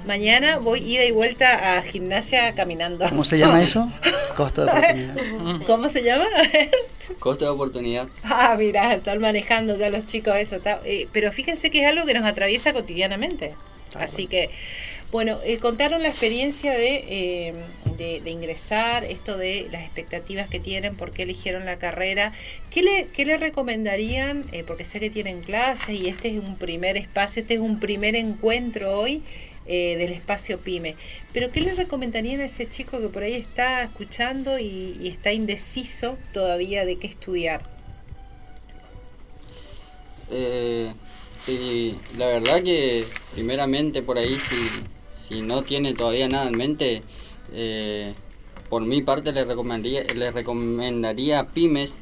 mañana 0.05 0.57
voy 0.57 0.79
ida 0.79 1.03
y 1.03 1.11
vuelta 1.11 1.77
a 1.77 1.81
gimnasia 1.83 2.55
caminando. 2.55 3.05
¿Cómo 3.09 3.25
se 3.25 3.37
llama 3.37 3.61
eso? 3.63 3.91
Costo 4.35 4.65
de 4.65 4.71
oportunidad. 4.71 5.65
¿Cómo 5.65 5.89
se 5.89 6.03
llama? 6.03 6.25
Costo 7.19 7.45
de 7.45 7.51
oportunidad. 7.51 8.07
Ah, 8.23 8.55
mira, 8.57 8.93
están 8.93 9.19
manejando 9.19 9.75
ya 9.77 9.89
los 9.89 10.05
chicos 10.05 10.35
eso. 10.35 10.57
Eh, 10.85 11.07
pero 11.11 11.31
fíjense 11.31 11.69
que 11.71 11.81
es 11.81 11.87
algo 11.87 12.05
que 12.05 12.13
nos 12.13 12.25
atraviesa 12.25 12.73
cotidianamente. 12.73 13.55
Así 13.95 14.27
que, 14.27 14.49
Bueno, 15.11 15.39
eh, 15.45 15.57
contaron 15.57 16.03
la 16.03 16.09
experiencia 16.09 16.73
de, 16.73 17.53
de, 17.97 18.29
ingresar, 18.29 19.05
esto 19.05 19.37
de 19.37 19.67
las 19.71 19.83
expectativas 19.83 20.49
que 20.49 20.59
tienen, 20.59 20.95
por 20.95 21.11
qué 21.11 21.23
eligieron 21.23 21.65
la 21.65 21.77
carrera. 21.77 22.33
¿Qué 22.69 22.83
le, 22.83 23.07
qué 23.13 23.25
le 23.25 23.37
recomendarían? 23.37 24.45
porque 24.67 24.83
sé 24.83 24.99
que 24.99 25.09
tienen 25.09 25.41
clases 25.41 25.91
y 25.91 26.07
este 26.07 26.29
es 26.29 26.43
un 26.43 26.57
primer 26.57 26.97
espacio, 26.97 27.41
este 27.41 27.53
es 27.53 27.59
un 27.61 27.79
primer 27.79 28.15
encuentro 28.15 28.99
hoy 28.99 29.23
eh, 29.69 29.97
del 29.97 30.13
espacio 30.13 30.61
PYME. 30.61 30.95
Pero 31.33 31.51
¿qué 31.51 31.59
le 31.59 31.73
recomendarían 31.73 32.39
a 32.39 32.45
ese 32.45 32.69
chico 32.69 33.01
que 33.01 33.09
por 33.09 33.23
ahí 33.23 33.33
está 33.33 33.83
escuchando 33.83 34.57
y, 34.57 35.09
está 35.09 35.33
indeciso 35.33 36.17
todavía 36.31 36.85
de 36.85 36.97
qué 36.97 37.07
estudiar? 37.07 37.63
Eh, 40.31 40.93
la 42.17 42.27
verdad 42.27 42.63
que 42.63 43.05
primeramente 43.33 44.01
por 44.01 44.17
ahí 44.17 44.39
si, 44.39 44.55
si 45.17 45.41
no 45.41 45.63
tiene 45.63 45.93
todavía 45.93 46.27
nada 46.27 46.47
en 46.47 46.57
mente, 46.57 47.01
eh, 47.53 48.13
por 48.69 48.83
mi 48.83 49.01
parte 49.01 49.31
le 49.31 49.45
recomendaría, 49.45 50.03
le 50.03 50.31
recomendaría 50.31 51.47
pymes, 51.47 51.97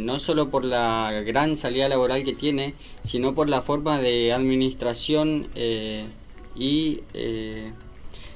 no 0.00 0.18
solo 0.18 0.48
por 0.48 0.64
la 0.64 1.22
gran 1.26 1.56
salida 1.56 1.88
laboral 1.88 2.24
que 2.24 2.34
tiene, 2.34 2.74
sino 3.02 3.34
por 3.34 3.48
la 3.48 3.60
forma 3.60 4.00
de 4.00 4.32
administración 4.32 5.46
y 6.56 7.00
eh, 7.14 7.72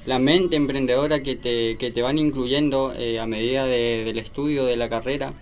la 0.05 0.19
mente 0.19 0.55
emprendedora 0.55 1.21
que 1.21 1.35
te, 1.35 1.77
que 1.77 1.91
te 1.91 2.01
van 2.01 2.17
incluyendo 2.17 2.93
eh, 2.95 3.19
a 3.19 3.25
medida 3.25 3.65
del 3.65 4.17
estudio 4.17 4.65
de 4.65 4.77
la 4.77 4.89
carrera 4.89 5.33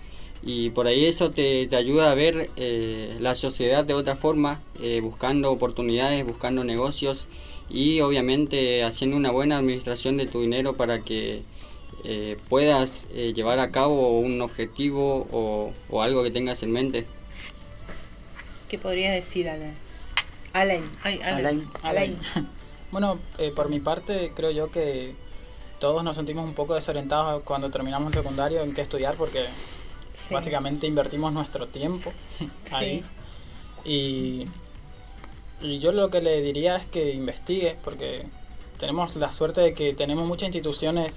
y 0.43 0.69
por 0.71 0.87
ahí 0.87 1.05
eso 1.05 1.31
te, 1.31 1.67
te 1.67 1.75
ayuda 1.75 2.11
a 2.11 2.15
ver 2.15 2.49
eh, 2.55 3.15
la 3.19 3.35
sociedad 3.35 3.83
de 3.85 3.93
otra 3.93 4.15
forma, 4.15 4.61
buscando 5.01 5.51
oportunidades, 5.51 6.25
buscando 6.25 6.63
negocios 6.63 7.27
y 7.69 8.01
obviamente 8.01 8.83
haciendo 8.83 9.17
una 9.17 9.31
buena 9.31 9.57
administración 9.57 10.17
de 10.17 10.27
tu 10.27 10.41
dinero 10.41 10.77
para 10.77 10.99
que 10.99 11.41
puedas 12.47 13.07
llevar 13.09 13.59
a 13.59 13.71
cabo 13.71 14.19
un 14.19 14.41
objetivo 14.41 15.27
o, 15.31 15.73
o, 15.89 16.01
algo 16.01 16.23
que 16.23 16.31
tengas 16.31 16.63
en 16.63 16.71
mente. 16.71 17.05
¿Qué 18.69 18.77
podrías 18.77 19.13
decir, 19.13 19.49
Alain? 19.49 19.73
Alain. 20.53 20.83
Alain. 21.03 21.67
Alain. 21.83 22.17
Bueno, 22.91 23.19
eh, 23.37 23.51
por 23.53 23.67
mi 23.67 23.81
parte 23.81 24.31
creo 24.33 24.51
yo 24.51 24.71
que 24.71 25.13
todos 25.79 26.03
nos 26.05 26.15
sentimos 26.15 26.45
un 26.45 26.53
poco 26.53 26.73
desorientados 26.73 27.43
cuando 27.43 27.69
terminamos 27.69 28.07
el 28.07 28.23
secundario 28.23 28.61
en 28.61 28.73
qué 28.73 28.81
estudiar 28.81 29.15
porque 29.15 29.45
básicamente 30.31 30.87
invertimos 30.87 31.33
nuestro 31.33 31.67
tiempo 31.67 32.13
ahí. 32.71 33.03
Y, 33.85 34.45
y 35.61 35.79
yo 35.79 35.91
lo 35.91 36.09
que 36.09 36.21
le 36.21 36.41
diría 36.41 36.75
es 36.75 36.85
que 36.85 37.13
investigue 37.13 37.77
porque 37.83 38.27
tenemos 38.79 39.15
la 39.15 39.31
suerte 39.31 39.61
de 39.61 39.73
que 39.73 39.93
tenemos 39.93 40.27
muchas 40.27 40.47
instituciones 40.47 41.15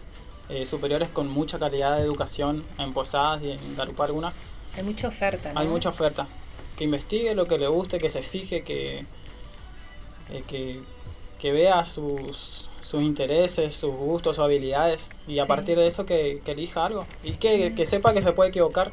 eh, 0.49 0.67
superiores 0.67 1.09
con 1.09 1.29
mucha 1.29 1.59
calidad 1.59 1.97
de 1.97 2.03
educación 2.03 2.65
en 2.79 2.93
Posadas 2.93 3.43
y 3.43 3.53
en 3.53 3.77
Garupa 3.77 4.05
alguna. 4.05 4.33
Hay 4.77 4.83
mucha 4.83 5.09
oferta. 5.09 5.53
Hay 5.55 5.67
mucha 5.67 5.89
oferta. 5.89 6.27
Que 6.77 6.85
investigue 6.85 7.35
lo 7.35 7.47
que 7.47 7.59
le 7.59 7.69
guste, 7.69 7.99
que 7.99 8.09
se 8.09 8.23
fije, 8.23 8.63
que, 8.63 9.05
eh, 10.31 10.43
que 10.47 10.81
que 11.41 11.53
vea 11.53 11.85
sus, 11.85 12.69
sus 12.81 13.03
intereses, 13.03 13.75
sus 13.75 13.95
gustos, 13.95 14.37
sus 14.37 14.45
habilidades 14.45 15.09
y 15.27 15.39
a 15.39 15.47
partir 15.47 15.79
de 15.79 15.87
eso 15.87 16.07
que, 16.07 16.41
elija 16.47 16.87
algo 16.87 17.07
y 17.23 17.33
que, 17.33 17.87
sepa 17.87 18.13
que 18.13 18.23
se 18.23 18.33
puede 18.33 18.51
equivocar 18.51 18.93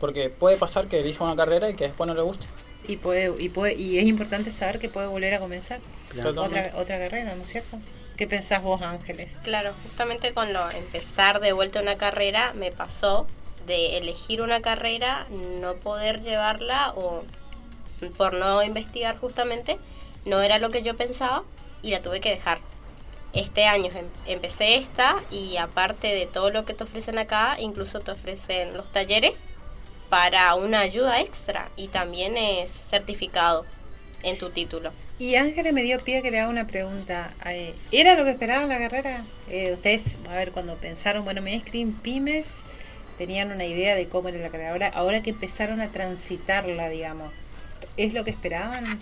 porque 0.00 0.30
puede 0.30 0.56
pasar 0.56 0.86
que 0.86 1.00
elija 1.00 1.24
una 1.24 1.36
carrera 1.36 1.70
y 1.70 1.74
que 1.74 1.84
después 1.84 2.06
no 2.06 2.14
le 2.14 2.22
guste. 2.22 2.46
Y 2.86 2.96
puede, 2.96 3.34
y 3.42 3.48
puede, 3.48 3.74
y 3.74 3.98
es 3.98 4.04
importante 4.04 4.50
saber 4.50 4.78
que 4.78 4.88
puede 4.88 5.08
volver 5.08 5.34
a 5.34 5.40
comenzar 5.40 5.80
otra, 6.24 6.72
otra 6.76 6.98
carrera, 6.98 7.34
¿no 7.34 7.42
es 7.42 7.48
cierto? 7.48 7.78
¿Qué 8.16 8.26
pensás 8.26 8.62
vos, 8.62 8.82
Ángeles? 8.82 9.36
Claro, 9.42 9.72
justamente 9.84 10.32
con 10.32 10.52
lo 10.52 10.70
empezar 10.70 11.40
de 11.40 11.52
vuelta 11.52 11.80
una 11.80 11.96
carrera 11.96 12.52
me 12.54 12.72
pasó 12.72 13.26
de 13.68 13.98
elegir 13.98 14.42
una 14.42 14.60
carrera, 14.60 15.26
no 15.30 15.74
poder 15.74 16.20
llevarla 16.20 16.92
o 16.96 17.22
por 18.16 18.34
no 18.34 18.62
investigar 18.62 19.18
justamente, 19.18 19.78
no 20.24 20.42
era 20.42 20.58
lo 20.58 20.70
que 20.70 20.82
yo 20.82 20.96
pensaba 20.96 21.44
y 21.82 21.90
la 21.90 22.02
tuve 22.02 22.20
que 22.20 22.30
dejar. 22.30 22.58
Este 23.32 23.66
año 23.66 23.90
em, 23.94 24.06
empecé 24.26 24.76
esta 24.76 25.16
y 25.30 25.56
aparte 25.58 26.08
de 26.08 26.26
todo 26.26 26.50
lo 26.50 26.64
que 26.64 26.74
te 26.74 26.84
ofrecen 26.84 27.18
acá, 27.18 27.56
incluso 27.60 28.00
te 28.00 28.10
ofrecen 28.10 28.76
los 28.76 28.90
talleres 28.90 29.48
para 30.08 30.54
una 30.54 30.80
ayuda 30.80 31.20
extra 31.20 31.68
y 31.76 31.88
también 31.88 32.36
es 32.36 32.70
certificado 32.70 33.66
en 34.22 34.38
tu 34.38 34.50
título. 34.50 34.90
Y 35.18 35.34
Ángeles 35.34 35.72
me 35.72 35.82
dio 35.82 35.98
pie 35.98 36.22
que 36.22 36.30
le 36.30 36.40
haga 36.40 36.48
una 36.48 36.66
pregunta. 36.66 37.30
Eh, 37.44 37.74
¿Era 37.92 38.14
lo 38.14 38.24
que 38.24 38.30
esperaban 38.30 38.68
la 38.68 38.78
carrera? 38.78 39.24
Eh, 39.50 39.72
ustedes, 39.74 40.16
a 40.30 40.34
ver, 40.34 40.52
cuando 40.52 40.76
pensaron, 40.76 41.24
bueno, 41.24 41.42
me 41.42 41.54
escriben 41.54 41.92
pymes, 41.92 42.62
tenían 43.18 43.50
una 43.50 43.64
idea 43.64 43.94
de 43.94 44.08
cómo 44.08 44.28
era 44.28 44.38
la 44.38 44.48
carrera. 44.48 44.70
Ahora, 44.70 44.88
ahora 44.88 45.22
que 45.22 45.30
empezaron 45.30 45.80
a 45.80 45.88
transitarla, 45.88 46.88
digamos, 46.88 47.32
¿es 47.96 48.14
lo 48.14 48.24
que 48.24 48.30
esperaban? 48.30 48.98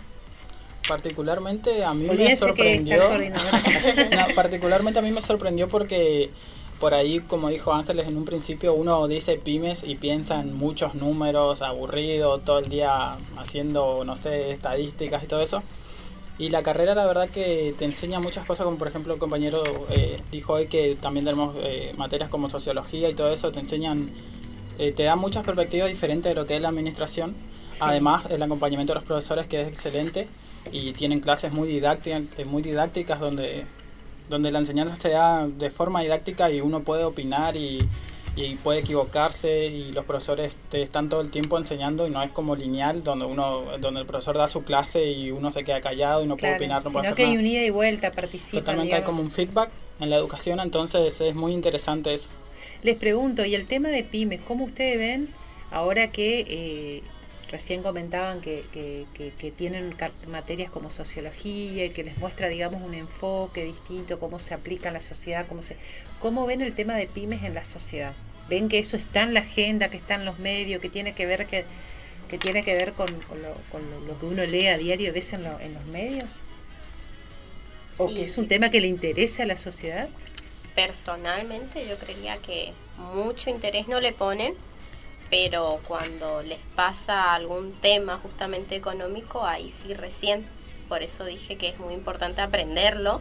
Particularmente 0.88 1.84
a 1.84 1.94
mí 1.94 2.06
me 2.06 2.36
sorprendió. 2.36 3.02
particularmente 4.34 4.98
a 4.98 5.02
mí 5.02 5.10
me 5.10 5.22
sorprendió 5.22 5.68
porque 5.68 6.30
por 6.78 6.92
ahí, 6.92 7.20
como 7.20 7.48
dijo 7.48 7.72
Ángeles 7.72 8.06
en 8.06 8.16
un 8.16 8.24
principio, 8.24 8.74
uno 8.74 9.08
dice 9.08 9.36
pymes 9.36 9.82
y 9.84 9.94
piensa 9.94 10.40
en 10.40 10.54
muchos 10.54 10.94
números, 10.94 11.62
aburrido, 11.62 12.38
todo 12.40 12.58
el 12.58 12.68
día 12.68 13.16
haciendo, 13.38 14.04
no 14.04 14.16
sé, 14.16 14.50
estadísticas 14.50 15.24
y 15.24 15.26
todo 15.26 15.40
eso. 15.40 15.62
Y 16.38 16.50
la 16.50 16.62
carrera, 16.62 16.94
la 16.94 17.06
verdad, 17.06 17.30
que 17.30 17.74
te 17.78 17.86
enseña 17.86 18.20
muchas 18.20 18.44
cosas, 18.44 18.64
como 18.64 18.76
por 18.76 18.88
ejemplo 18.88 19.14
el 19.14 19.18
compañero 19.18 19.64
eh, 19.88 20.20
dijo 20.30 20.52
hoy 20.52 20.66
que 20.66 20.96
también 21.00 21.24
tenemos 21.24 21.54
eh, 21.60 21.94
materias 21.96 22.28
como 22.28 22.50
sociología 22.50 23.08
y 23.08 23.14
todo 23.14 23.32
eso, 23.32 23.52
te 23.52 23.60
enseñan, 23.60 24.10
eh, 24.78 24.92
te 24.92 25.04
da 25.04 25.16
muchas 25.16 25.46
perspectivas 25.46 25.88
diferentes 25.88 26.30
de 26.30 26.34
lo 26.34 26.44
que 26.44 26.56
es 26.56 26.60
la 26.60 26.68
administración. 26.68 27.34
Además, 27.80 28.24
el 28.30 28.42
acompañamiento 28.42 28.92
de 28.92 29.00
los 29.00 29.04
profesores, 29.04 29.46
que 29.46 29.60
es 29.60 29.68
excelente 29.68 30.26
y 30.72 30.92
tienen 30.92 31.20
clases 31.20 31.52
muy 31.52 31.68
didácticas, 31.68 32.22
eh, 32.38 32.44
muy 32.44 32.62
didácticas 32.62 33.20
donde, 33.20 33.64
donde 34.28 34.50
la 34.50 34.58
enseñanza 34.58 34.96
se 34.96 35.10
da 35.10 35.46
de 35.46 35.70
forma 35.70 36.00
didáctica 36.00 36.50
y 36.50 36.60
uno 36.60 36.80
puede 36.80 37.04
opinar 37.04 37.56
y, 37.56 37.86
puede 38.62 38.80
equivocarse 38.80 39.64
y 39.64 39.92
los 39.92 40.04
profesores 40.04 40.54
te 40.70 40.82
están 40.82 41.08
todo 41.08 41.22
el 41.22 41.30
tiempo 41.30 41.56
enseñando 41.56 42.06
y 42.06 42.10
no 42.10 42.22
es 42.22 42.30
como 42.32 42.54
lineal 42.54 43.02
donde 43.02 43.24
uno 43.24 43.62
donde 43.80 44.00
el 44.00 44.06
profesor 44.06 44.36
da 44.36 44.46
su 44.46 44.62
clase 44.62 45.10
y 45.10 45.30
uno 45.30 45.50
se 45.50 45.64
queda 45.64 45.80
callado 45.80 46.22
y 46.22 46.26
no 46.26 46.36
puede 46.36 46.56
opinar 46.56 46.84
no 46.84 46.90
puede 46.90 47.06
sino 47.06 47.16
que 47.16 47.24
hay 47.24 47.38
unida 47.38 47.62
y 47.62 47.70
vuelta 47.70 48.12
participa 48.12 48.58
totalmente 48.60 48.94
hay 48.94 49.04
como 49.04 49.22
un 49.22 49.30
feedback 49.30 49.70
en 50.00 50.10
la 50.10 50.16
educación 50.16 50.60
entonces 50.60 51.18
es 51.18 51.34
muy 51.34 51.54
interesante 51.54 52.12
eso. 52.12 52.28
Les 52.82 52.98
pregunto 52.98 53.42
y 53.46 53.54
el 53.54 53.64
tema 53.64 53.88
de 53.88 54.04
pymes 54.04 54.42
cómo 54.42 54.66
ustedes 54.66 54.98
ven 54.98 55.30
ahora 55.70 56.08
que 56.08 56.44
eh, 56.46 57.02
Recién 57.50 57.82
comentaban 57.82 58.40
que, 58.40 58.64
que, 58.72 59.50
tienen 59.52 59.94
materias 60.26 60.70
como 60.70 60.90
sociología 60.90 61.84
y 61.84 61.90
que 61.90 62.02
les 62.02 62.18
muestra, 62.18 62.48
digamos, 62.48 62.82
un 62.82 62.94
enfoque 62.94 63.64
distinto, 63.64 64.18
cómo 64.18 64.40
se 64.40 64.52
aplica 64.52 64.88
en 64.88 64.94
la 64.94 65.00
sociedad, 65.00 65.46
cómo, 65.48 65.62
se, 65.62 65.76
cómo 66.20 66.44
ven 66.44 66.60
el 66.60 66.74
tema 66.74 66.96
de 66.96 67.06
pymes 67.06 67.44
en 67.44 67.54
la 67.54 67.64
sociedad. 67.64 68.14
¿Ven 68.48 68.68
que 68.68 68.80
eso 68.80 68.96
está 68.96 69.22
en 69.22 69.32
la 69.32 69.40
agenda, 69.40 69.90
que 69.90 69.96
está 69.96 70.16
en 70.16 70.24
los 70.24 70.40
medios, 70.40 70.80
que 70.80 70.88
tiene 70.88 71.12
que 71.12 71.24
ver, 71.24 71.46
que, 71.46 71.64
que, 72.28 72.36
tiene 72.36 72.64
que 72.64 72.74
ver 72.74 72.92
con, 72.94 73.06
lo, 73.12 73.54
con 73.70 74.06
lo, 74.06 74.18
que 74.18 74.26
uno 74.26 74.44
lee 74.44 74.66
a 74.66 74.76
diario 74.76 75.10
a 75.10 75.12
veces 75.12 75.34
en, 75.34 75.46
en 75.46 75.74
los 75.74 75.84
medios? 75.86 76.40
¿O 77.96 78.08
que 78.08 78.24
es 78.24 78.36
un 78.38 78.48
tema 78.48 78.70
que 78.70 78.80
le 78.80 78.88
interesa 78.88 79.44
a 79.44 79.46
la 79.46 79.56
sociedad? 79.56 80.08
Personalmente 80.74 81.86
yo 81.88 81.96
creía 81.96 82.36
que 82.38 82.72
mucho 82.98 83.50
interés 83.50 83.88
no 83.88 84.00
le 84.00 84.12
ponen 84.12 84.54
pero 85.30 85.80
cuando 85.86 86.42
les 86.42 86.60
pasa 86.74 87.34
algún 87.34 87.72
tema 87.72 88.18
justamente 88.22 88.76
económico, 88.76 89.44
ahí 89.44 89.68
sí 89.68 89.94
recién. 89.94 90.46
Por 90.88 91.02
eso 91.02 91.24
dije 91.24 91.56
que 91.56 91.68
es 91.68 91.78
muy 91.78 91.94
importante 91.94 92.40
aprenderlo, 92.40 93.20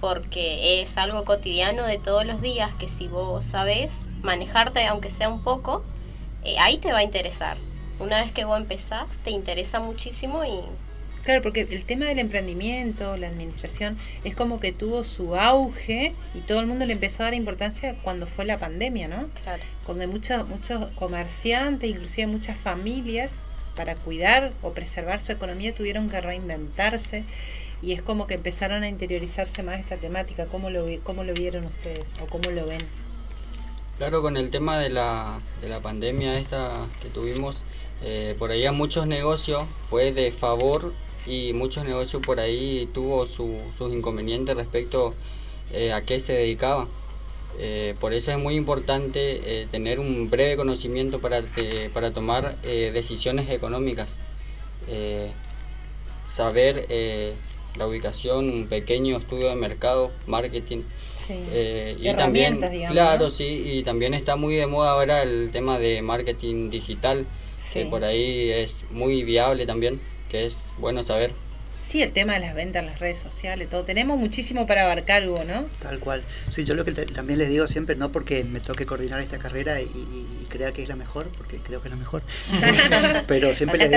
porque 0.00 0.82
es 0.82 0.96
algo 0.96 1.24
cotidiano 1.24 1.84
de 1.84 1.98
todos 1.98 2.26
los 2.26 2.40
días 2.40 2.74
que 2.74 2.88
si 2.88 3.08
vos 3.08 3.44
sabés 3.44 4.08
manejarte, 4.22 4.86
aunque 4.86 5.10
sea 5.10 5.28
un 5.28 5.42
poco, 5.42 5.84
eh, 6.42 6.58
ahí 6.58 6.78
te 6.78 6.92
va 6.92 6.98
a 6.98 7.02
interesar. 7.02 7.56
Una 8.00 8.18
vez 8.20 8.32
que 8.32 8.44
vos 8.44 8.58
empezás, 8.58 9.06
te 9.22 9.30
interesa 9.30 9.78
muchísimo 9.78 10.44
y 10.44 10.60
Claro, 11.24 11.40
porque 11.40 11.62
el 11.62 11.84
tema 11.84 12.04
del 12.06 12.18
emprendimiento, 12.18 13.16
la 13.16 13.28
administración, 13.28 13.96
es 14.24 14.34
como 14.34 14.60
que 14.60 14.72
tuvo 14.72 15.04
su 15.04 15.36
auge 15.36 16.14
y 16.34 16.40
todo 16.40 16.60
el 16.60 16.66
mundo 16.66 16.84
le 16.84 16.92
empezó 16.92 17.22
a 17.22 17.26
dar 17.26 17.34
importancia 17.34 17.96
cuando 18.02 18.26
fue 18.26 18.44
la 18.44 18.58
pandemia, 18.58 19.08
¿no? 19.08 19.28
Claro. 19.42 19.62
Cuando 19.86 20.06
muchos 20.06 20.46
muchos 20.46 20.90
comerciantes, 20.92 21.88
inclusive 21.88 22.26
muchas 22.26 22.58
familias, 22.58 23.40
para 23.74 23.96
cuidar 23.96 24.52
o 24.62 24.72
preservar 24.72 25.20
su 25.20 25.32
economía 25.32 25.74
tuvieron 25.74 26.08
que 26.08 26.20
reinventarse 26.20 27.24
y 27.82 27.92
es 27.92 28.02
como 28.02 28.26
que 28.26 28.34
empezaron 28.34 28.82
a 28.82 28.88
interiorizarse 28.88 29.62
más 29.62 29.80
esta 29.80 29.96
temática. 29.96 30.46
¿Cómo 30.46 30.70
lo, 30.70 30.86
cómo 31.02 31.24
lo 31.24 31.34
vieron 31.34 31.64
ustedes 31.64 32.14
o 32.22 32.26
cómo 32.26 32.50
lo 32.50 32.66
ven? 32.66 32.80
Claro, 33.98 34.22
con 34.22 34.36
el 34.36 34.50
tema 34.50 34.78
de 34.78 34.90
la, 34.90 35.40
de 35.60 35.68
la 35.68 35.80
pandemia 35.80 36.38
esta 36.38 36.86
que 37.02 37.08
tuvimos, 37.08 37.62
eh, 38.02 38.34
por 38.38 38.50
ahí 38.50 38.66
a 38.66 38.72
muchos 38.72 39.06
negocios 39.06 39.64
fue 39.88 40.12
de 40.12 40.32
favor 40.32 40.92
y 41.26 41.52
muchos 41.52 41.84
negocios 41.84 42.22
por 42.22 42.40
ahí 42.40 42.88
tuvo 42.92 43.26
sus 43.26 43.92
inconvenientes 43.92 44.54
respecto 44.56 45.14
eh, 45.72 45.92
a 45.92 46.02
qué 46.02 46.20
se 46.20 46.34
dedicaba. 46.34 46.86
Eh, 47.58 47.94
por 48.00 48.12
eso 48.12 48.32
es 48.32 48.38
muy 48.38 48.56
importante 48.56 49.62
eh, 49.62 49.68
tener 49.70 50.00
un 50.00 50.28
breve 50.28 50.56
conocimiento 50.56 51.20
para, 51.20 51.42
para 51.92 52.10
tomar 52.10 52.56
decisiones 52.62 53.48
económicas. 53.50 54.16
saber 56.28 56.86
la 57.76 57.86
ubicación, 57.86 58.50
un 58.50 58.66
pequeño 58.66 59.16
estudio 59.16 59.48
de 59.48 59.56
mercado, 59.56 60.10
marketing. 60.26 60.82
y 61.98 62.12
también, 62.14 62.60
claro, 62.88 63.30
sí, 63.30 63.62
y 63.64 63.82
también 63.82 64.14
está 64.14 64.36
muy 64.36 64.56
de 64.56 64.66
moda 64.66 64.90
ahora 64.90 65.22
el 65.22 65.50
tema 65.52 65.78
de 65.78 66.02
marketing 66.02 66.70
digital, 66.70 67.26
que 67.72 67.86
por 67.86 68.04
ahí 68.04 68.50
es 68.50 68.84
muy 68.90 69.24
viable 69.24 69.66
también, 69.66 69.98
que 70.34 70.46
es 70.46 70.72
bueno 70.78 71.04
saber. 71.04 71.32
Sí, 71.86 72.02
el 72.02 72.12
tema 72.12 72.34
de 72.34 72.40
las 72.40 72.54
ventas 72.54 72.80
en 72.80 72.86
las 72.86 72.98
redes 72.98 73.18
sociales, 73.18 73.68
todo. 73.68 73.84
Tenemos 73.84 74.18
muchísimo 74.18 74.66
para 74.66 74.84
abarcar, 74.84 75.28
Hugo, 75.28 75.44
¿no? 75.44 75.66
Tal 75.82 75.98
cual. 75.98 76.22
Sí, 76.48 76.64
yo 76.64 76.74
lo 76.74 76.84
que 76.84 76.92
también 76.92 77.38
les 77.38 77.50
digo 77.50 77.68
siempre, 77.68 77.94
no 77.94 78.10
porque 78.10 78.42
me 78.42 78.60
toque 78.60 78.86
coordinar 78.86 79.20
esta 79.20 79.38
carrera 79.38 79.80
y, 79.80 79.88
crea 80.48 80.70
que 80.70 80.84
es 80.84 80.88
la 80.88 80.94
mejor, 80.94 81.26
porque 81.36 81.58
creo 81.58 81.82
que 81.82 81.88
es 81.88 81.92
la 81.92 81.98
mejor. 81.98 82.22
Pero 83.26 83.54
siempre 83.54 83.78
les 83.78 83.90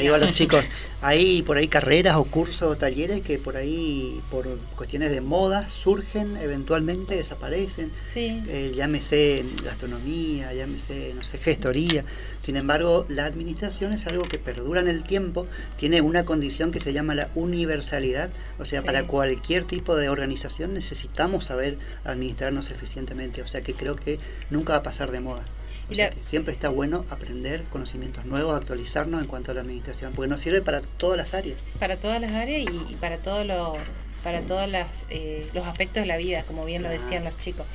digo, 0.00 0.14
a 0.14 0.18
los 0.18 0.32
chicos, 0.32 0.64
hay 1.00 1.42
por 1.42 1.56
ahí 1.56 1.66
carreras 1.66 2.16
o 2.16 2.24
cursos 2.24 2.62
o 2.62 2.76
talleres 2.76 3.22
que 3.22 3.38
por 3.38 3.56
ahí, 3.56 4.20
por 4.30 4.46
cuestiones 4.76 5.10
de 5.10 5.22
moda, 5.22 5.68
surgen, 5.68 6.36
eventualmente 6.36 7.16
desaparecen. 7.16 7.90
Sí. 8.02 8.42
Eh, 8.48 8.72
llámese 8.76 9.44
gastronomía, 9.64 10.52
llámese, 10.52 11.14
no 11.14 11.24
sé, 11.24 11.38
gestoría. 11.38 12.04
Sin 12.42 12.56
embargo, 12.56 13.06
la 13.08 13.24
administración 13.24 13.92
es 13.92 14.06
algo 14.06 14.24
que 14.24 14.38
perdura 14.38 14.80
en 14.80 14.88
el 14.88 15.04
tiempo, 15.04 15.46
tiene 15.76 16.00
una 16.00 16.24
condición 16.24 16.72
que 16.72 16.80
se 16.80 16.91
llama 16.92 17.14
la 17.14 17.28
universalidad, 17.34 18.30
o 18.58 18.64
sea, 18.64 18.82
para 18.82 19.06
cualquier 19.06 19.64
tipo 19.64 19.96
de 19.96 20.08
organización 20.08 20.74
necesitamos 20.74 21.46
saber 21.46 21.78
administrarnos 22.04 22.70
eficientemente, 22.70 23.42
o 23.42 23.48
sea 23.48 23.62
que 23.62 23.74
creo 23.74 23.96
que 23.96 24.18
nunca 24.50 24.74
va 24.74 24.78
a 24.80 24.82
pasar 24.82 25.10
de 25.10 25.20
moda. 25.20 25.44
siempre 26.20 26.54
está 26.54 26.68
bueno 26.68 27.04
aprender 27.10 27.64
conocimientos 27.64 28.24
nuevos, 28.24 28.56
actualizarnos 28.56 29.20
en 29.20 29.26
cuanto 29.26 29.50
a 29.50 29.54
la 29.54 29.60
administración, 29.60 30.12
porque 30.14 30.28
nos 30.28 30.40
sirve 30.40 30.62
para 30.62 30.80
todas 30.80 31.16
las 31.16 31.34
áreas. 31.34 31.58
Para 31.78 31.96
todas 31.96 32.20
las 32.20 32.32
áreas 32.32 32.70
y, 32.88 32.94
para 32.96 33.18
todos 33.18 33.46
los 33.46 33.78
para 34.22 34.40
todos 34.42 34.70
eh, 35.10 35.48
los 35.52 35.66
aspectos 35.66 36.02
de 36.02 36.06
la 36.06 36.16
vida, 36.16 36.44
como 36.44 36.64
bien 36.64 36.84
lo 36.84 36.88
decían 36.88 37.24
los 37.24 37.36
chicos. 37.38 37.66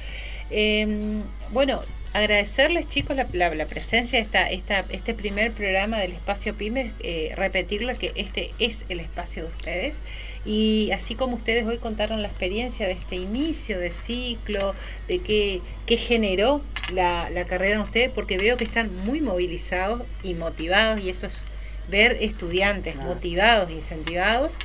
Em, 0.49 1.23
bueno, 1.51 1.81
agradecerles 2.17 2.87
chicos 2.87 3.15
la, 3.15 3.27
la, 3.31 3.65
presencia 3.67 4.17
de 4.17 4.25
esta, 4.25 4.49
esta, 4.49 4.79
este 4.89 5.13
primer 5.13 5.51
programa 5.51 5.99
del 5.99 6.13
espacio 6.13 6.55
pymes, 6.55 6.91
eh, 7.01 7.31
repetirlo 7.35 7.93
que 7.95 8.11
este 8.15 8.51
es 8.57 8.85
el 8.89 8.99
espacio 8.99 9.43
de 9.43 9.49
ustedes. 9.49 10.03
Y 10.43 10.89
así 10.93 11.13
como 11.13 11.35
ustedes 11.35 11.65
hoy 11.65 11.77
contaron 11.77 12.23
la 12.23 12.27
experiencia 12.27 12.87
de 12.87 12.93
este 12.93 13.17
inicio 13.17 13.79
de 13.79 13.91
ciclo, 13.91 14.73
de 15.07 15.19
qué, 15.19 15.61
qué 15.85 15.97
generó 15.97 16.61
la, 16.91 17.29
la 17.29 17.45
carrera 17.45 17.75
en 17.75 17.81
ustedes, 17.81 18.09
porque 18.09 18.39
veo 18.39 18.57
que 18.57 18.63
están 18.63 18.95
muy 19.05 19.21
movilizados 19.21 20.01
y 20.23 20.33
motivados 20.33 20.99
y 21.03 21.09
eso 21.09 21.27
es 21.27 21.45
ver 21.87 22.17
estudiantes 22.19 22.95
motivados, 22.95 23.71
incentivados 23.71 24.57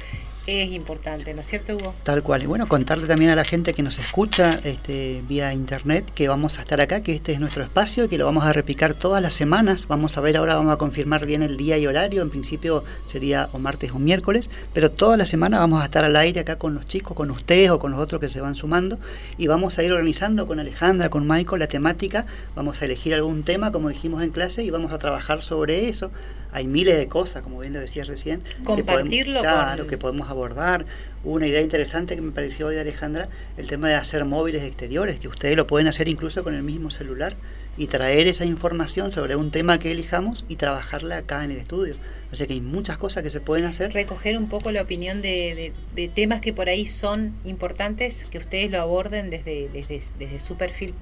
es 0.46 0.72
importante, 0.72 1.32
¿no 1.34 1.40
es 1.40 1.46
cierto, 1.46 1.76
Hugo? 1.76 1.94
Tal 2.02 2.22
cual. 2.22 2.42
Y 2.42 2.46
bueno, 2.46 2.66
contarle 2.66 3.06
también 3.06 3.30
a 3.30 3.36
la 3.36 3.44
gente 3.44 3.74
que 3.74 3.82
nos 3.82 3.98
escucha 3.98 4.60
este, 4.64 5.22
vía 5.28 5.54
internet 5.54 6.10
que 6.14 6.28
vamos 6.28 6.58
a 6.58 6.62
estar 6.62 6.80
acá, 6.80 7.02
que 7.02 7.14
este 7.14 7.32
es 7.32 7.40
nuestro 7.40 7.62
espacio 7.62 8.08
que 8.08 8.18
lo 8.18 8.24
vamos 8.24 8.44
a 8.44 8.52
repicar 8.52 8.94
todas 8.94 9.22
las 9.22 9.34
semanas. 9.34 9.86
Vamos 9.86 10.18
a 10.18 10.20
ver 10.20 10.36
ahora, 10.36 10.56
vamos 10.56 10.74
a 10.74 10.78
confirmar 10.78 11.26
bien 11.26 11.42
el 11.42 11.56
día 11.56 11.78
y 11.78 11.86
horario. 11.86 12.22
En 12.22 12.30
principio 12.30 12.82
sería 13.06 13.48
o 13.52 13.58
martes 13.58 13.92
o 13.92 13.98
miércoles, 13.98 14.50
pero 14.72 14.90
toda 14.90 15.16
la 15.16 15.26
semana 15.26 15.58
vamos 15.58 15.80
a 15.80 15.84
estar 15.84 16.04
al 16.04 16.16
aire 16.16 16.40
acá 16.40 16.56
con 16.56 16.74
los 16.74 16.86
chicos, 16.86 17.16
con 17.16 17.30
ustedes 17.30 17.70
o 17.70 17.78
con 17.78 17.92
los 17.92 18.00
otros 18.00 18.20
que 18.20 18.28
se 18.28 18.40
van 18.40 18.56
sumando 18.56 18.98
y 19.38 19.46
vamos 19.46 19.78
a 19.78 19.82
ir 19.82 19.92
organizando 19.92 20.46
con 20.46 20.58
Alejandra, 20.58 21.08
con 21.08 21.26
Michael 21.26 21.60
la 21.60 21.68
temática. 21.68 22.26
Vamos 22.56 22.82
a 22.82 22.86
elegir 22.86 23.14
algún 23.14 23.44
tema, 23.44 23.70
como 23.70 23.88
dijimos 23.88 24.22
en 24.22 24.30
clase, 24.30 24.64
y 24.64 24.70
vamos 24.70 24.92
a 24.92 24.98
trabajar 24.98 25.42
sobre 25.42 25.88
eso 25.88 26.10
hay 26.52 26.66
miles 26.66 26.96
de 26.96 27.08
cosas, 27.08 27.42
como 27.42 27.60
bien 27.60 27.72
lo 27.72 27.80
decías 27.80 28.08
recién. 28.08 28.42
Compartirlo. 28.62 29.40
Que 29.40 29.46
podemos, 29.48 29.64
claro, 29.64 29.86
que 29.86 29.98
podemos 29.98 30.30
abordar. 30.30 30.84
Una 31.24 31.46
idea 31.46 31.60
interesante 31.60 32.14
que 32.14 32.22
me 32.22 32.32
pareció 32.32 32.66
hoy 32.66 32.74
de 32.74 32.82
Alejandra, 32.82 33.28
el 33.56 33.66
tema 33.66 33.88
de 33.88 33.94
hacer 33.94 34.24
móviles 34.24 34.62
exteriores, 34.62 35.18
que 35.18 35.28
ustedes 35.28 35.56
lo 35.56 35.66
pueden 35.66 35.86
hacer 35.86 36.08
incluso 36.08 36.44
con 36.44 36.54
el 36.54 36.62
mismo 36.62 36.90
celular 36.90 37.36
y 37.76 37.86
traer 37.86 38.26
esa 38.26 38.44
información 38.44 39.12
sobre 39.12 39.34
un 39.34 39.50
tema 39.50 39.78
que 39.78 39.90
elijamos 39.90 40.44
y 40.46 40.56
trabajarla 40.56 41.18
acá 41.18 41.42
en 41.44 41.52
el 41.52 41.56
estudio. 41.56 41.94
O 42.30 42.36
sea 42.36 42.46
que 42.46 42.52
hay 42.52 42.60
muchas 42.60 42.98
cosas 42.98 43.22
que 43.22 43.30
se 43.30 43.40
pueden 43.40 43.64
hacer. 43.64 43.94
Recoger 43.94 44.36
un 44.36 44.48
poco 44.48 44.72
la 44.72 44.82
opinión 44.82 45.22
de, 45.22 45.72
de, 45.94 46.08
temas 46.08 46.42
que 46.42 46.52
por 46.52 46.68
ahí 46.68 46.84
son 46.84 47.34
importantes, 47.44 48.26
que 48.30 48.38
ustedes 48.38 48.70
lo 48.70 48.80
aborden 48.80 49.30
desde, 49.30 49.70
desde, 49.70 50.02
desde 50.18 50.38
su 50.38 50.56
perfil 50.56 50.92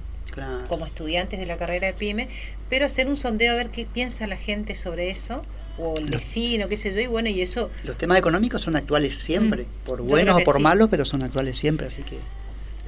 como 0.67 0.85
estudiantes 0.85 1.39
de 1.39 1.45
la 1.45 1.57
carrera 1.57 1.87
de 1.87 1.93
PYME, 1.93 2.29
pero 2.69 2.85
hacer 2.85 3.07
un 3.07 3.17
sondeo 3.17 3.53
a 3.53 3.55
ver 3.55 3.69
qué 3.69 3.85
piensa 3.85 4.27
la 4.27 4.37
gente 4.37 4.75
sobre 4.75 5.09
eso, 5.09 5.43
o 5.77 5.95
el 5.97 6.05
vecino, 6.05 6.67
qué 6.67 6.77
sé 6.77 6.93
yo, 6.93 6.99
y 7.01 7.07
bueno, 7.07 7.29
y 7.29 7.41
eso... 7.41 7.69
Los 7.83 7.97
temas 7.97 8.17
económicos 8.17 8.61
son 8.61 8.75
actuales 8.75 9.17
siempre, 9.17 9.63
mm, 9.63 9.85
por 9.85 10.01
buenos 10.01 10.39
o 10.39 10.43
por 10.43 10.59
malos, 10.59 10.89
pero 10.89 11.05
son 11.05 11.23
actuales 11.23 11.57
siempre, 11.57 11.87
así 11.87 12.03
que... 12.03 12.17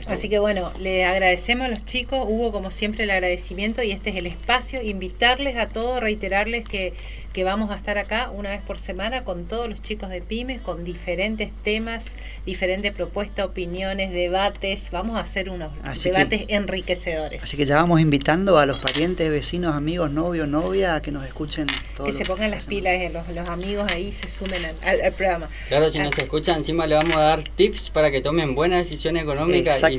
Así 0.08 0.30
que 0.30 0.40
bueno, 0.40 0.72
le 0.80 1.06
agradecemos 1.06 1.66
a 1.66 1.70
los 1.70 1.86
chicos, 1.86 2.26
hubo 2.28 2.52
como 2.52 2.72
siempre 2.72 3.04
el 3.04 3.12
agradecimiento 3.12 3.84
y 3.84 3.92
este 3.92 4.10
es 4.10 4.16
el 4.18 4.26
espacio, 4.26 4.82
invitarles 4.82 5.58
a 5.58 5.68
todos, 5.68 6.02
reiterarles 6.02 6.66
que 6.66 6.94
que 7.34 7.44
vamos 7.44 7.72
a 7.72 7.76
estar 7.76 7.98
acá 7.98 8.30
una 8.32 8.52
vez 8.52 8.62
por 8.62 8.80
semana 8.80 9.24
con 9.24 9.46
todos 9.46 9.68
los 9.68 9.82
chicos 9.82 10.10
de 10.10 10.22
pymes, 10.22 10.62
con 10.62 10.84
diferentes 10.84 11.52
temas, 11.64 12.16
diferentes 12.46 12.94
propuestas, 12.94 13.46
opiniones, 13.46 14.12
debates. 14.12 14.90
Vamos 14.92 15.18
a 15.18 15.22
hacer 15.22 15.50
unos 15.50 15.72
debates 16.04 16.46
enriquecedores. 16.48 17.44
Así 17.44 17.58
que 17.58 17.66
ya 17.66 17.76
vamos 17.78 18.00
invitando 18.00 18.60
a 18.60 18.68
los 18.68 18.78
parientes, 18.78 19.30
vecinos, 19.32 19.76
amigos, 19.76 20.12
novios, 20.12 20.48
novia, 20.48 20.96
a 20.96 21.02
que 21.02 21.12
nos 21.12 21.26
escuchen. 21.26 21.66
Todos 21.98 22.08
que 22.08 22.16
se 22.16 22.24
pongan 22.24 22.52
las 22.52 22.68
pilas, 22.68 22.94
eh, 22.94 23.10
los, 23.12 23.28
los, 23.30 23.50
amigos 23.50 23.92
ahí 23.92 24.12
se 24.12 24.28
sumen 24.28 24.64
al, 24.66 25.14
programa. 25.14 25.50
Claro, 25.70 25.90
si 25.90 25.98
nos 26.00 26.16
escuchan, 26.18 26.58
encima 26.58 26.86
le 26.86 26.96
vamos 26.96 27.16
a 27.16 27.22
dar 27.22 27.44
tips 27.44 27.90
para 27.90 28.12
que 28.12 28.22
tomen 28.22 28.54
buenas 28.54 28.88
decisiones 28.88 29.24
económicas 29.24 29.82
y 29.90 29.93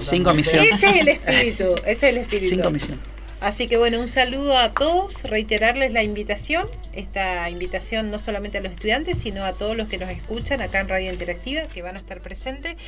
Sin 0.00 0.24
comisión. 0.24 0.62
Ese 0.62 0.86
es 0.88 1.00
el 1.00 1.08
espíritu, 1.08 1.74
ese 1.86 1.90
es 1.90 2.02
el 2.02 2.16
espíritu. 2.18 2.46
Sin 2.46 2.60
comisión. 2.60 3.12
Así 3.42 3.66
que 3.66 3.76
bueno, 3.76 3.98
un 3.98 4.06
saludo 4.06 4.56
a 4.56 4.70
todos, 4.72 5.24
reiterarles 5.24 5.92
la 5.92 6.04
invitación, 6.04 6.68
esta 6.92 7.50
invitación 7.50 8.12
no 8.12 8.18
solamente 8.18 8.58
a 8.58 8.60
los 8.60 8.70
estudiantes, 8.70 9.18
sino 9.18 9.44
a 9.44 9.52
todos 9.52 9.76
los 9.76 9.88
que 9.88 9.98
nos 9.98 10.10
escuchan 10.10 10.60
acá 10.60 10.78
en 10.78 10.88
Radio 10.88 11.10
Interactiva, 11.10 11.62
que 11.62 11.82
van 11.82 11.96
a 11.96 11.98
estar 11.98 12.20
presentes, 12.20 12.78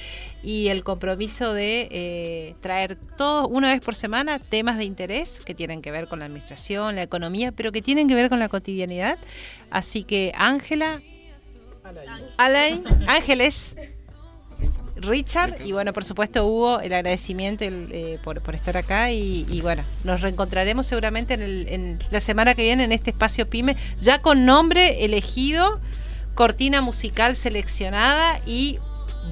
y 0.45 0.69
el 0.69 0.85
compromiso 0.85 1.53
de 1.55 1.89
eh, 1.91 2.55
traer 2.61 2.95
todos, 3.17 3.49
una 3.51 3.73
vez 3.73 3.81
por 3.81 3.97
semana, 3.97 4.39
temas 4.39 4.79
de 4.79 4.85
interés 4.85 5.41
que 5.45 5.57
tienen 5.57 5.83
que 5.83 5.91
ver 5.91 6.07
con 6.07 6.21
la 6.21 6.27
administración, 6.27 6.95
la 6.95 7.03
economía, 7.03 7.51
pero 7.51 7.73
que 7.73 7.83
tienen 7.83 8.07
que 8.07 8.15
ver 8.15 8.29
con 8.29 8.39
la 8.39 8.49
cotidianidad. 8.49 9.19
Así 9.71 10.05
que 10.05 10.31
Ángela, 10.37 11.03
Alain, 12.37 12.85
Ángeles, 13.09 13.75
Richard 14.97 15.65
y 15.65 15.73
bueno, 15.73 15.93
por 15.93 16.05
supuesto 16.05 16.47
Hugo, 16.47 16.81
el 16.81 16.93
agradecimiento 16.93 17.65
eh, 17.65 18.19
por, 18.23 18.41
estar 18.55 18.77
acá 18.77 19.11
y, 19.11 19.61
bueno, 19.61 19.83
nos 20.05 20.21
reencontraremos 20.21 20.87
seguramente 20.87 21.35
en, 21.35 21.99
la 22.11 22.21
semana 22.21 22.55
que 22.55 22.63
viene 22.63 22.85
en 22.85 22.93
este 22.93 23.11
espacio 23.11 23.49
PyME, 23.49 23.77
ya 24.01 24.23
con 24.23 24.45
nombre 24.45 25.05
elegido, 25.05 25.81
cortina 26.35 26.81
musical 26.81 27.35
seleccionada 27.37 28.41
y 28.47 28.79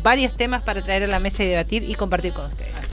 varios 0.03 0.35
temas 0.35 0.63
para 0.63 0.83
traer 0.83 1.05
a 1.05 1.07
la 1.07 1.21
mesa 1.21 1.45
y 1.45 1.49
debatir 1.49 1.89
y 1.89 1.95
compartir 1.95 2.33
con 2.33 2.47
ustedes. 2.47 2.91